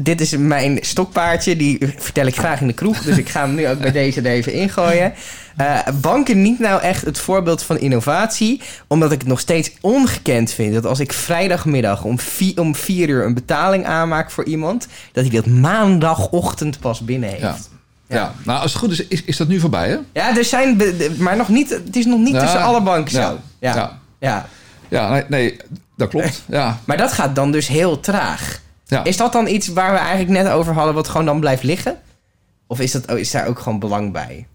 dit 0.00 0.20
is 0.20 0.36
mijn 0.36 0.78
stokpaardje, 0.80 1.56
die 1.56 1.78
vertel 1.96 2.26
ik 2.26 2.36
graag 2.36 2.60
in 2.60 2.66
de 2.66 2.72
kroeg. 2.72 3.02
Dus 3.02 3.16
ik 3.16 3.28
ga 3.28 3.40
hem 3.40 3.54
nu 3.54 3.68
ook 3.68 3.78
bij 3.78 3.92
deze 3.92 4.20
er 4.20 4.26
even 4.26 4.52
ingooien. 4.52 5.12
Uh, 5.60 5.78
banken 6.00 6.42
niet 6.42 6.58
nou 6.58 6.82
echt 6.82 7.04
het 7.04 7.18
voorbeeld 7.18 7.62
van 7.62 7.78
innovatie, 7.78 8.60
omdat 8.86 9.12
ik 9.12 9.18
het 9.18 9.28
nog 9.28 9.40
steeds 9.40 9.72
ongekend 9.80 10.52
vind 10.52 10.74
dat 10.74 10.86
als 10.86 11.00
ik 11.00 11.12
vrijdagmiddag 11.12 12.04
om 12.04 12.18
vier, 12.18 12.60
om 12.60 12.74
vier 12.74 13.08
uur 13.08 13.24
een 13.24 13.34
betaling 13.34 13.84
aanmaak 13.84 14.30
voor 14.30 14.44
iemand, 14.44 14.88
dat 15.12 15.24
hij 15.24 15.34
dat 15.34 15.46
maandagochtend 15.46 16.80
pas 16.80 17.00
binnen 17.00 17.28
heeft. 17.28 17.42
Ja. 17.42 17.78
Ja. 18.14 18.34
nou 18.44 18.60
als 18.60 18.72
het 18.72 18.80
goed 18.80 18.90
is, 18.90 19.06
is, 19.06 19.22
is 19.24 19.36
dat 19.36 19.48
nu 19.48 19.60
voorbij, 19.60 19.88
hè? 19.88 19.98
Ja, 20.12 20.36
er 20.36 20.44
zijn, 20.44 20.82
maar 21.18 21.36
nog 21.36 21.48
niet, 21.48 21.70
het 21.70 21.96
is 21.96 22.06
nog 22.06 22.18
niet 22.20 22.38
tussen 22.38 22.62
alle 22.62 22.82
banken 22.82 23.12
zo. 23.12 23.20
Ja. 23.20 23.38
Ja. 23.58 23.74
Ja. 23.74 23.98
ja. 24.18 24.46
Ja, 24.88 25.10
nee, 25.10 25.24
nee 25.28 25.56
dat 25.96 26.08
klopt. 26.08 26.42
Ja. 26.48 26.78
Maar 26.84 26.96
dat 26.96 27.12
gaat 27.12 27.34
dan 27.34 27.52
dus 27.52 27.68
heel 27.68 28.00
traag. 28.00 28.60
Ja. 28.86 29.04
Is 29.04 29.16
dat 29.16 29.32
dan 29.32 29.46
iets 29.46 29.68
waar 29.68 29.92
we 29.92 29.98
eigenlijk 29.98 30.42
net 30.42 30.52
over 30.52 30.74
hadden, 30.74 30.94
wat 30.94 31.08
gewoon 31.08 31.26
dan 31.26 31.40
blijft 31.40 31.62
liggen? 31.62 31.98
Of 32.66 32.80
is, 32.80 32.92
dat, 32.92 33.10
is 33.10 33.30
daar 33.30 33.46
ook 33.46 33.58
gewoon 33.58 33.78
belang 33.78 34.12
bij? 34.12 34.46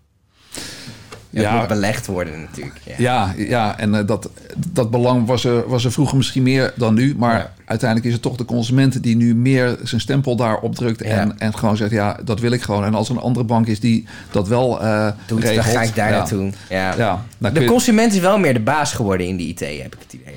Het 1.36 1.44
Ja. 1.44 1.58
moet 1.58 1.68
belegd 1.68 2.06
worden 2.06 2.42
natuurlijk. 2.42 2.80
Ja. 2.86 2.94
Ja, 2.98 3.34
ja 3.38 3.78
en 3.80 3.94
uh, 3.94 4.00
dat, 4.06 4.30
dat 4.56 4.92
belang 4.92 5.26
was 5.28 5.44
er, 5.46 5.68
was 5.68 5.86
er 5.86 5.92
vroeger 5.92 6.18
misschien 6.18 6.44
meer 6.44 6.74
dan 6.76 6.94
nu. 6.94 7.16
Maar 7.18 7.38
Ja. 7.38 7.52
uiteindelijk 7.66 8.08
is 8.08 8.14
het 8.14 8.22
toch 8.24 8.36
de 8.38 8.46
consument 8.46 9.04
die 9.04 9.16
nu 9.16 9.36
meer 9.36 9.78
zijn 9.84 10.02
stempel 10.02 10.36
daarop 10.36 10.76
drukt. 10.76 11.00
Ja. 11.04 11.06
En, 11.10 11.40
en 11.40 11.58
gewoon 11.58 11.78
zegt, 11.78 11.92
ja, 11.92 12.18
dat 12.24 12.40
wil 12.40 12.52
ik 12.52 12.62
gewoon. 12.62 12.84
En 12.86 12.94
als 12.96 13.10
er 13.10 13.16
een 13.16 13.22
andere 13.22 13.46
bank 13.46 13.68
is 13.68 13.80
die 13.80 14.06
dat 14.32 14.48
wel 14.48 14.82
eh 14.82 15.08
Doet, 15.28 15.40
regelt. 15.40 15.66
dan 15.66 15.74
ga 15.74 15.82
ik 15.82 15.96
daar 15.96 16.10
ja. 16.12 16.18
naartoe. 16.18 16.52
Ja. 16.70 17.26
De 17.40 17.66
consument 17.66 18.14
is 18.14 18.20
wel 18.20 18.38
meer 18.40 18.54
de 18.54 18.60
baas 18.60 18.94
geworden 18.94 19.28
in 19.28 19.38
de 19.38 19.44
IT, 19.44 19.60
heb 19.60 19.96
ik 19.96 20.00
het 20.04 20.14
idee. 20.14 20.36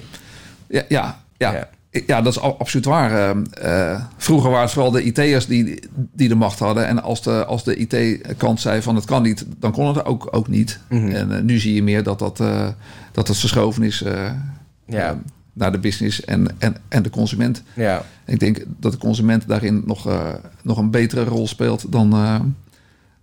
Ja, 0.66 0.82
ja, 0.88 1.18
ja. 1.52 1.68
Ja. 1.90 2.22
dat 2.22 2.32
is 2.32 2.40
absoluut 2.40 2.84
waar. 2.86 3.12
Eh, 3.12 3.92
eh, 3.92 4.02
vroeger 4.16 4.48
waren 4.50 4.64
het 4.64 4.72
vooral 4.72 4.90
de 4.90 5.02
IT'ers 5.02 5.46
die, 5.46 5.80
die 6.12 6.28
de 6.28 6.34
macht 6.34 6.58
hadden. 6.58 6.86
En 6.86 7.02
als 7.02 7.22
de, 7.22 7.44
als 7.44 7.64
de 7.64 7.76
IT-kant 7.76 8.60
zei 8.60 8.82
van 8.82 8.94
het 8.94 9.04
kan 9.04 9.22
niet, 9.22 9.46
dan 9.58 9.72
kon 9.72 9.86
het 9.86 10.04
ook, 10.04 10.28
ook 10.30 10.48
niet. 10.48 10.80
Mhm. 10.88 11.08
En 11.10 11.36
eh, 11.36 11.42
nu 11.42 11.58
zie 11.58 11.74
je 11.74 11.82
meer 11.82 12.02
dat 12.02 12.18
dat, 12.18 12.40
eh, 12.40 12.68
dat, 13.12 13.26
dat 13.26 13.36
verschoven 13.36 13.82
is 13.82 13.98
Ja. 13.98 14.36
eh, 14.86 15.12
naar 15.52 15.72
de 15.72 15.78
business 15.78 16.24
en, 16.24 16.46
en, 16.58 16.76
en 16.88 17.02
de 17.02 17.10
consument. 17.10 17.62
Ja. 17.74 18.02
Ik 18.26 18.40
denk 18.40 18.64
dat 18.66 18.92
de 18.92 18.98
consument 18.98 19.48
daarin 19.48 19.82
nog, 19.86 20.08
nog 20.62 20.78
een 20.78 20.90
betere 20.90 21.24
rol 21.24 21.46
speelt 21.46 21.92
dan, 21.92 22.10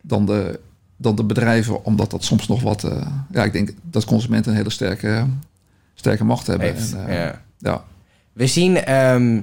dan, 0.01 0.25
de, 0.25 0.59
dan 0.97 1.15
de 1.15 1.23
bedrijven. 1.23 1.85
Omdat 1.85 2.11
dat 2.11 2.23
soms 2.23 2.47
nog 2.47 2.61
wat... 2.61 2.87
ja, 3.31 3.43
ik 3.43 3.53
denk 3.53 3.73
dat 3.83 4.05
consumenten 4.05 4.51
een 4.51 4.57
hele 4.57 4.69
sterke, 4.69 5.25
sterke 5.93 6.23
macht 6.23 6.47
hebben. 6.47 6.67
Heeft, 6.67 6.93
En, 6.93 7.13
ja. 7.13 7.41
ja. 7.57 7.83
We 8.35 8.47
zien, 8.47 8.83
ehm, 8.85 9.41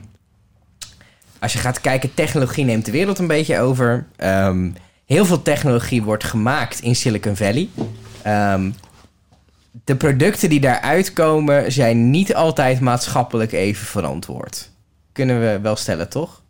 als 1.39 1.53
je 1.53 1.59
gaat 1.59 1.81
kijken, 1.81 2.15
technologie 2.15 2.65
neemt 2.65 2.85
de 2.85 2.91
wereld 2.91 3.19
een 3.19 3.27
beetje 3.27 3.59
over. 3.61 4.07
Ehm, 4.17 4.71
heel 5.07 5.25
veel 5.25 5.43
technologie 5.43 6.03
wordt 6.03 6.25
gemaakt 6.25 6.81
in 6.81 6.97
Silicon 6.97 7.37
Valley. 7.37 7.69
Ehm, 8.23 8.71
de 9.85 9.97
producten 9.97 10.49
die 10.49 10.61
daaruit 10.61 11.13
komen 11.13 11.73
zijn 11.73 12.11
niet 12.11 12.35
altijd 12.35 12.81
maatschappelijk 12.81 13.53
even 13.53 13.87
verantwoord. 13.87 14.71
Kunnen 15.13 15.41
we 15.41 15.59
wel 15.63 15.77
stellen, 15.77 16.09
toch? 16.09 16.43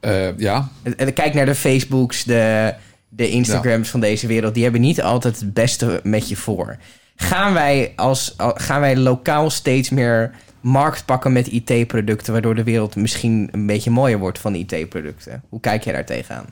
Eh, 0.00 0.38
ja, 0.38 0.68
Eh, 0.96 1.14
Kijk 1.14 1.34
naar 1.34 1.46
de 1.46 1.54
Facebooks, 1.54 2.24
de, 2.24 2.74
de 3.08 3.28
Instagrams 3.28 3.88
van 3.88 4.00
deze 4.00 4.26
wereld. 4.26 4.54
Die 4.54 4.62
hebben 4.62 4.80
niet 4.80 5.02
altijd 5.02 5.40
het 5.40 5.54
beste 5.54 6.00
met 6.02 6.28
je 6.28 6.36
voor. 6.36 6.76
Gaan 7.16 7.52
wij, 7.52 7.92
als, 7.96 8.34
al- 8.36 8.54
gaan 8.56 8.80
wij 8.80 8.96
lokaal 8.96 9.50
steeds 9.50 9.90
meer 9.90 10.30
markt 10.64 11.04
pakken 11.04 11.32
met 11.32 11.46
IT-producten... 11.46 12.32
waardoor 12.32 12.54
de 12.54 12.64
wereld 12.64 12.96
misschien 12.96 13.48
een 13.52 13.66
beetje 13.66 13.90
mooier 13.90 14.18
wordt 14.18 14.38
van 14.38 14.54
IT-producten? 14.54 15.42
Hoe 15.48 15.60
kijk 15.60 15.84
jij 15.84 15.92
daar 15.92 16.04
tegenaan? 16.04 16.46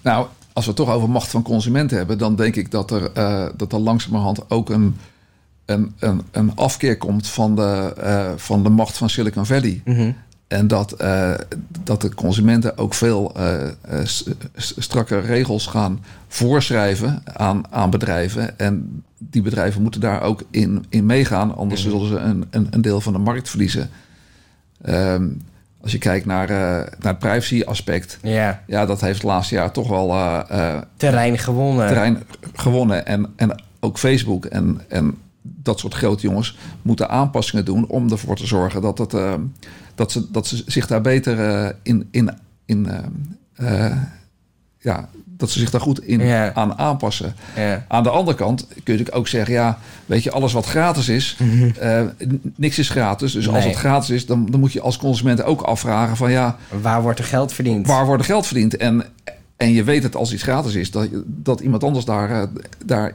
Nou, 0.00 0.26
als 0.52 0.64
we 0.64 0.70
het 0.70 0.80
toch 0.80 0.90
over 0.94 1.10
macht 1.10 1.30
van 1.30 1.42
consumenten 1.42 1.96
hebben, 1.96 2.18
dan 2.18 2.36
denk 2.36 2.56
ik 2.56 2.70
dat 2.70 2.90
er, 2.90 3.12
eh, 3.12 3.46
dat 3.56 3.72
er 3.72 3.78
langzamerhand 3.78 4.50
ook 4.50 4.70
een, 4.70 4.96
een, 5.64 5.94
een, 5.98 6.22
een 6.30 6.56
afkeer 6.56 6.98
komt 6.98 7.28
van 7.28 7.56
de, 7.56 7.94
eh, 7.96 8.32
van 8.36 8.62
de 8.62 8.68
macht 8.68 8.96
van 8.96 9.10
Silicon 9.10 9.46
Valley. 9.46 9.82
Mhm. 9.84 10.12
En 10.48 10.68
dat, 10.68 10.92
eh, 10.92 11.34
dat 11.84 12.00
de 12.00 12.14
consumenten 12.14 12.78
ook 12.78 12.94
veel 12.94 13.32
eh, 13.36 13.66
eh, 13.68 13.72
strakke 14.56 15.18
regels 15.18 15.66
gaan 15.66 16.04
voorschrijven 16.28 17.22
aan, 17.32 17.62
aan 17.70 17.90
bedrijven. 17.90 18.58
En 18.58 19.02
die 19.18 19.42
bedrijven 19.42 19.82
moeten 19.82 20.00
daar 20.00 20.22
ook 20.22 20.42
in, 20.50 20.84
in 20.88 21.06
meegaan, 21.06 21.56
anders 21.56 21.82
zullen 21.82 22.08
ze 22.08 22.16
een, 22.16 22.46
een, 22.50 22.66
een 22.70 22.82
deel 22.82 23.00
van 23.00 23.12
de 23.12 23.18
markt 23.18 23.48
verliezen. 23.48 23.90
Ehm, 24.82 25.28
als 25.80 25.92
je 25.92 25.98
kijkt 25.98 26.26
naar, 26.26 26.48
naar 26.48 27.12
het 27.12 27.18
privacy-aspect, 27.18 28.18
Ja, 28.22 28.62
ja, 28.66 28.86
dat 28.86 29.00
heeft 29.00 29.14
het 29.14 29.26
laatste 29.26 29.54
jaar 29.54 29.70
toch 29.70 29.88
wel 29.88 30.08
terrein 30.96 31.38
gewonnen. 31.38 31.86
terrein 31.86 32.22
gewonnen. 32.52 33.06
En, 33.06 33.32
en 33.36 33.62
ook 33.80 33.98
Facebook 33.98 34.44
en, 34.44 34.80
en 34.88 35.18
dat 35.46 35.78
soort 35.78 35.94
grote 35.94 36.22
jongens 36.22 36.56
moeten 36.82 37.08
aanpassingen 37.08 37.64
doen 37.64 37.86
om 37.86 38.10
ervoor 38.10 38.36
te 38.36 38.46
zorgen 38.46 38.82
dat, 38.82 38.98
het, 38.98 39.14
eh, 39.14 39.34
dat, 39.94 40.12
ze, 40.12 40.30
dat 40.30 40.46
ze 40.46 40.62
zich 40.66 40.86
daar 40.86 41.00
beter 41.00 41.38
eh, 41.50 41.70
in, 41.82 42.08
in, 42.10 42.30
in, 42.64 42.86
eh, 43.54 43.84
eh, 43.86 43.96
ja, 44.78 45.08
dat 45.36 45.50
ze 45.50 45.58
zich 45.58 45.70
daar 45.70 45.80
goed 45.80 46.04
in 46.04 46.20
aan 46.54 46.78
aanpassen. 46.78 47.34
Aan 47.88 48.02
de 48.02 48.10
andere 48.10 48.36
kant 48.36 48.66
kun 48.66 48.74
je 48.84 48.90
natuurlijk 48.90 49.16
ook 49.16 49.28
zeggen, 49.28 49.54
ja, 49.54 49.78
weet 50.06 50.22
je, 50.22 50.30
alles 50.30 50.52
wat 50.52 50.66
gratis 50.66 51.08
is, 51.08 51.36
n- 51.40 52.52
niks 52.56 52.78
is 52.78 52.88
gratis. 52.88 53.32
Dus 53.32 53.48
als 53.48 53.58
Mhm. 53.58 53.68
Het 53.68 53.76
gratis 53.76 54.10
is, 54.10 54.26
dan, 54.26 54.46
dan 54.50 54.60
moet 54.60 54.72
je 54.72 54.80
als 54.80 54.96
consument 54.96 55.42
ook 55.42 55.60
afvragen 55.62 56.16
van 56.16 56.30
ja, 56.30 56.56
Waar 56.80 57.02
wordt 57.02 57.18
er 57.18 57.24
geld 57.24 57.52
verdiend? 57.52 57.86
waar 57.86 58.06
wordt 58.06 58.20
er 58.22 58.28
geld 58.28 58.46
verdiend? 58.46 58.76
En, 58.76 59.04
en 59.56 59.72
je 59.72 59.84
weet 59.84 60.02
het 60.02 60.16
als 60.16 60.32
iets 60.32 60.42
gratis 60.42 60.74
is, 60.74 60.90
dat, 60.90 61.08
dat 61.26 61.60
iemand 61.60 61.84
anders 61.84 62.04
daar, 62.04 62.46
daar 62.84 63.14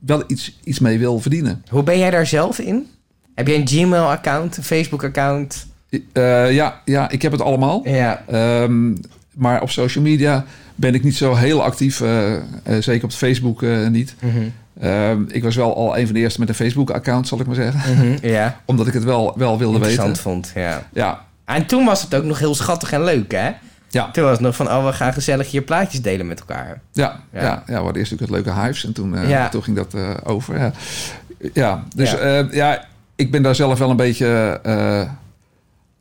wel 0.00 0.22
iets, 0.26 0.58
iets 0.64 0.78
mee 0.78 0.98
wil 0.98 1.20
verdienen. 1.20 1.62
Hoe 1.68 1.82
ben 1.82 1.98
jij 1.98 2.10
daar 2.10 2.26
zelf 2.26 2.58
in? 2.58 2.86
Heb 3.34 3.46
je 3.46 3.54
een 3.54 3.68
Gmail-account, 3.68 4.56
een 4.56 4.62
Facebook-account? 4.62 5.66
Eh, 6.12 6.52
ja, 6.52 6.80
ja, 6.84 7.10
ik 7.10 7.22
heb 7.22 7.32
het 7.32 7.40
allemaal. 7.40 7.80
Ja. 7.84 8.22
Ehm, 8.26 8.94
maar 9.34 9.62
op 9.62 9.70
social 9.70 10.04
media 10.04 10.44
ben 10.74 10.94
ik 10.94 11.02
niet 11.04 11.16
zo 11.16 11.34
heel 11.34 11.62
actief. 11.62 12.00
eh, 12.00 12.34
eh, 12.34 12.42
zeker 12.80 13.04
op 13.04 13.12
Facebook 13.12 13.62
niet. 13.90 14.14
Mhm. 14.20 14.36
Ehm, 14.80 15.22
ik 15.28 15.42
was 15.42 15.56
wel 15.56 15.76
al 15.76 15.98
een 15.98 16.04
van 16.06 16.14
de 16.14 16.20
eerste 16.20 16.40
met 16.40 16.48
een 16.48 16.54
Facebook-account, 16.54 17.28
zal 17.28 17.40
ik 17.40 17.46
maar 17.46 17.54
zeggen. 17.54 17.94
Mhm. 17.96 18.26
Ja. 18.26 18.60
Omdat 18.64 18.86
ik 18.86 18.92
het 18.92 19.04
wel, 19.04 19.34
wel 19.36 19.58
wilde 19.58 19.74
Interessant 19.74 20.06
weten. 20.08 20.22
vond, 20.22 20.52
ja. 20.54 20.82
Ja, 20.92 21.24
En 21.44 21.66
toen 21.66 21.84
was 21.84 22.02
het 22.02 22.14
ook 22.14 22.24
nog 22.24 22.38
heel 22.38 22.54
schattig 22.54 22.92
en 22.92 23.04
leuk, 23.04 23.32
hè? 23.32 23.50
ja, 23.88 24.10
Toen 24.10 24.22
was 24.24 24.32
het 24.32 24.40
nog 24.40 24.56
van, 24.56 24.68
oh, 24.68 24.84
we 24.86 24.92
gaan 24.92 25.12
gezellig 25.12 25.50
hier 25.50 25.62
plaatjes 25.62 26.02
delen 26.02 26.26
met 26.26 26.38
elkaar. 26.40 26.80
ja, 26.92 27.20
Ja. 27.32 27.40
ja. 27.42 27.42
ja, 27.42 27.62
we 27.66 27.72
hadden 27.74 27.96
eerst 27.96 28.10
natuurlijk 28.10 28.38
het 28.38 28.46
leuke 28.46 28.60
Hives 28.66 28.84
en 28.84 28.92
toen, 28.92 29.28
Ja. 29.28 29.48
toen 29.48 29.62
ging 29.62 29.76
dat 29.76 29.94
over. 30.24 30.58
Ja, 30.58 30.72
ja 31.52 31.84
dus 31.94 32.14
ja, 32.50 32.84
ik 33.16 33.30
ben 33.30 33.42
daar 33.42 33.54
zelf 33.54 33.78
wel 33.78 33.90
een 33.90 33.96
beetje 33.96 34.60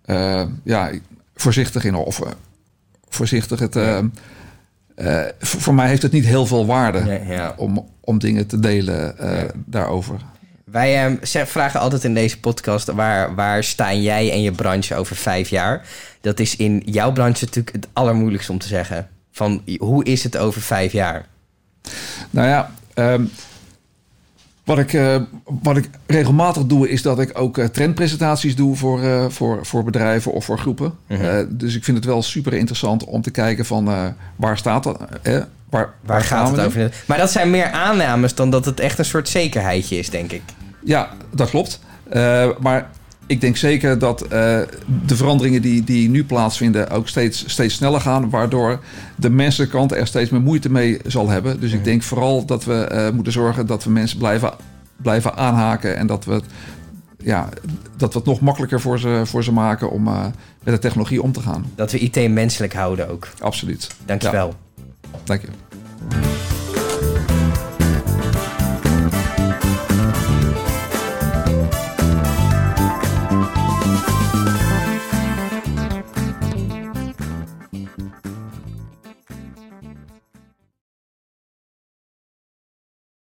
eh, 0.06 0.44
ja, 0.64 0.92
voorzichtig 1.36 1.84
in. 1.84 1.96
Of 1.96 2.22
eh, 2.22 2.32
voorzichtig. 3.10 3.60
Het, 3.60 3.76
eh, 3.76 4.00
voor, 5.40 5.62
voor 5.62 5.74
mij 5.74 5.88
heeft 5.88 6.02
het 6.02 6.12
niet 6.12 6.26
heel 6.26 6.46
veel 6.46 6.66
waarde. 6.66 7.04
Ja, 7.06 7.34
ja. 7.34 7.54
om, 7.58 7.90
om 8.02 8.20
dingen 8.20 8.48
te 8.48 8.60
delen 8.60 9.16
Ja. 9.20 9.46
daarover. 9.66 10.20
Wij 10.66 11.06
ehm, 11.06 11.46
vragen 11.46 11.80
altijd 11.80 12.04
in 12.04 12.14
deze 12.14 12.40
podcast, 12.40 12.92
waar, 12.92 13.36
waar 13.36 13.64
staan 13.64 14.02
jij 14.02 14.32
en 14.32 14.42
je 14.42 14.52
branche 14.52 14.96
over 14.96 15.16
vijf 15.16 15.50
jaar? 15.50 15.88
Dat 16.22 16.40
is 16.40 16.56
in 16.56 16.82
jouw 16.86 17.12
branche 17.12 17.46
natuurlijk 17.46 17.76
het 17.76 17.88
allermoeilijkste 17.94 18.52
om 18.52 18.58
te 18.58 18.68
zeggen. 18.68 19.10
Van, 19.32 19.62
hoe 19.78 20.04
is 20.04 20.24
het 20.24 20.38
over 20.38 20.62
vijf 20.62 20.92
jaar? 20.92 21.26
Nou 22.30 22.48
ja, 22.48 22.72
ehm, 22.94 23.24
wat, 24.66 24.78
ik, 24.78 24.94
eh, 24.94 25.16
wat 25.62 25.78
ik 25.78 25.90
regelmatig 26.06 26.66
doe, 26.66 26.90
is 26.90 27.02
dat 27.02 27.20
ik 27.20 27.40
ook 27.40 27.58
eh, 27.58 27.66
trendpresentaties 27.66 28.56
doe 28.56 28.76
voor, 28.76 29.04
eh, 29.04 29.26
voor, 29.30 29.66
voor 29.66 29.84
bedrijven 29.84 30.32
of 30.32 30.46
voor 30.46 30.60
groepen. 30.60 30.94
Mhm. 31.08 31.46
Dus 31.50 31.76
ik 31.76 31.84
vind 31.84 31.98
het 31.98 32.06
wel 32.06 32.22
super 32.24 32.54
interessant 32.54 33.04
om 33.04 33.22
te 33.22 33.32
kijken 33.32 33.66
van 33.66 34.14
waar 34.36 34.58
staat 34.58 34.84
dat? 34.84 34.98
eh, 35.22 35.38
waar, 35.70 35.94
Waar 36.06 36.22
gaat 36.22 36.52
we 36.52 36.62
het 36.62 36.76
nu? 36.76 36.84
over? 36.84 37.04
Maar 37.06 37.18
dat 37.18 37.32
zijn 37.32 37.50
meer 37.50 37.70
aannames 37.72 38.36
dan 38.36 38.50
dat 38.50 38.66
het 38.66 38.80
echt 38.80 39.00
een 39.00 39.06
soort 39.06 39.30
zekerheidje 39.30 39.98
is, 39.98 40.10
denk 40.10 40.32
ik. 40.32 40.42
Ja, 40.84 41.10
dat 41.36 41.50
klopt. 41.50 41.80
Maar 42.60 42.90
ik 43.28 43.42
denk 43.42 43.58
zeker 43.58 44.00
dat 44.00 44.22
eh, 44.22 44.30
de 45.06 45.16
veranderingen 45.16 45.62
die, 45.62 45.84
die 45.84 46.10
nu 46.10 46.26
plaatsvinden 46.26 46.90
ook 46.90 47.08
steeds, 47.08 47.44
steeds 47.48 47.76
sneller 47.76 48.02
gaan, 48.02 48.30
waardoor 48.30 48.80
de 49.16 49.30
mensenkant 49.30 49.92
er 49.92 50.08
steeds 50.08 50.30
meer 50.30 50.42
moeite 50.42 50.72
mee 50.72 51.00
zal 51.06 51.30
hebben. 51.30 51.60
Dus 51.60 51.72
ik 51.72 51.84
denk 51.84 52.04
vooral 52.04 52.46
dat 52.46 52.64
we 52.64 52.74
eh, 52.74 53.14
moeten 53.14 53.34
zorgen 53.34 53.66
dat 53.66 53.84
we 53.84 53.90
mensen 53.90 54.18
blijven, 54.18 54.54
blijven 54.96 55.38
aanhaken 55.38 55.98
en 55.98 56.08
dat 56.08 56.26
we, 56.26 56.34
het, 56.34 56.46
ja, 57.18 57.50
dat 57.98 58.14
we 58.14 58.20
het 58.20 58.28
nog 58.28 58.40
makkelijker 58.40 58.82
voor 58.82 59.00
ze, 59.00 59.22
voor 59.24 59.44
ze 59.44 59.52
maken 59.52 59.92
om 59.92 60.08
eh, 60.08 60.26
met 60.64 60.74
de 60.74 60.80
technologie 60.80 61.22
om 61.22 61.32
te 61.32 61.42
gaan. 61.42 61.66
Dat 61.76 61.92
we 61.92 62.00
IT 62.00 62.32
menselijk 62.32 62.74
houden 62.74 63.10
ook. 63.10 63.28
Absoluut. 63.40 63.88
Dankjewel. 64.06 64.56
Dank 65.24 65.42
je. 65.42 65.48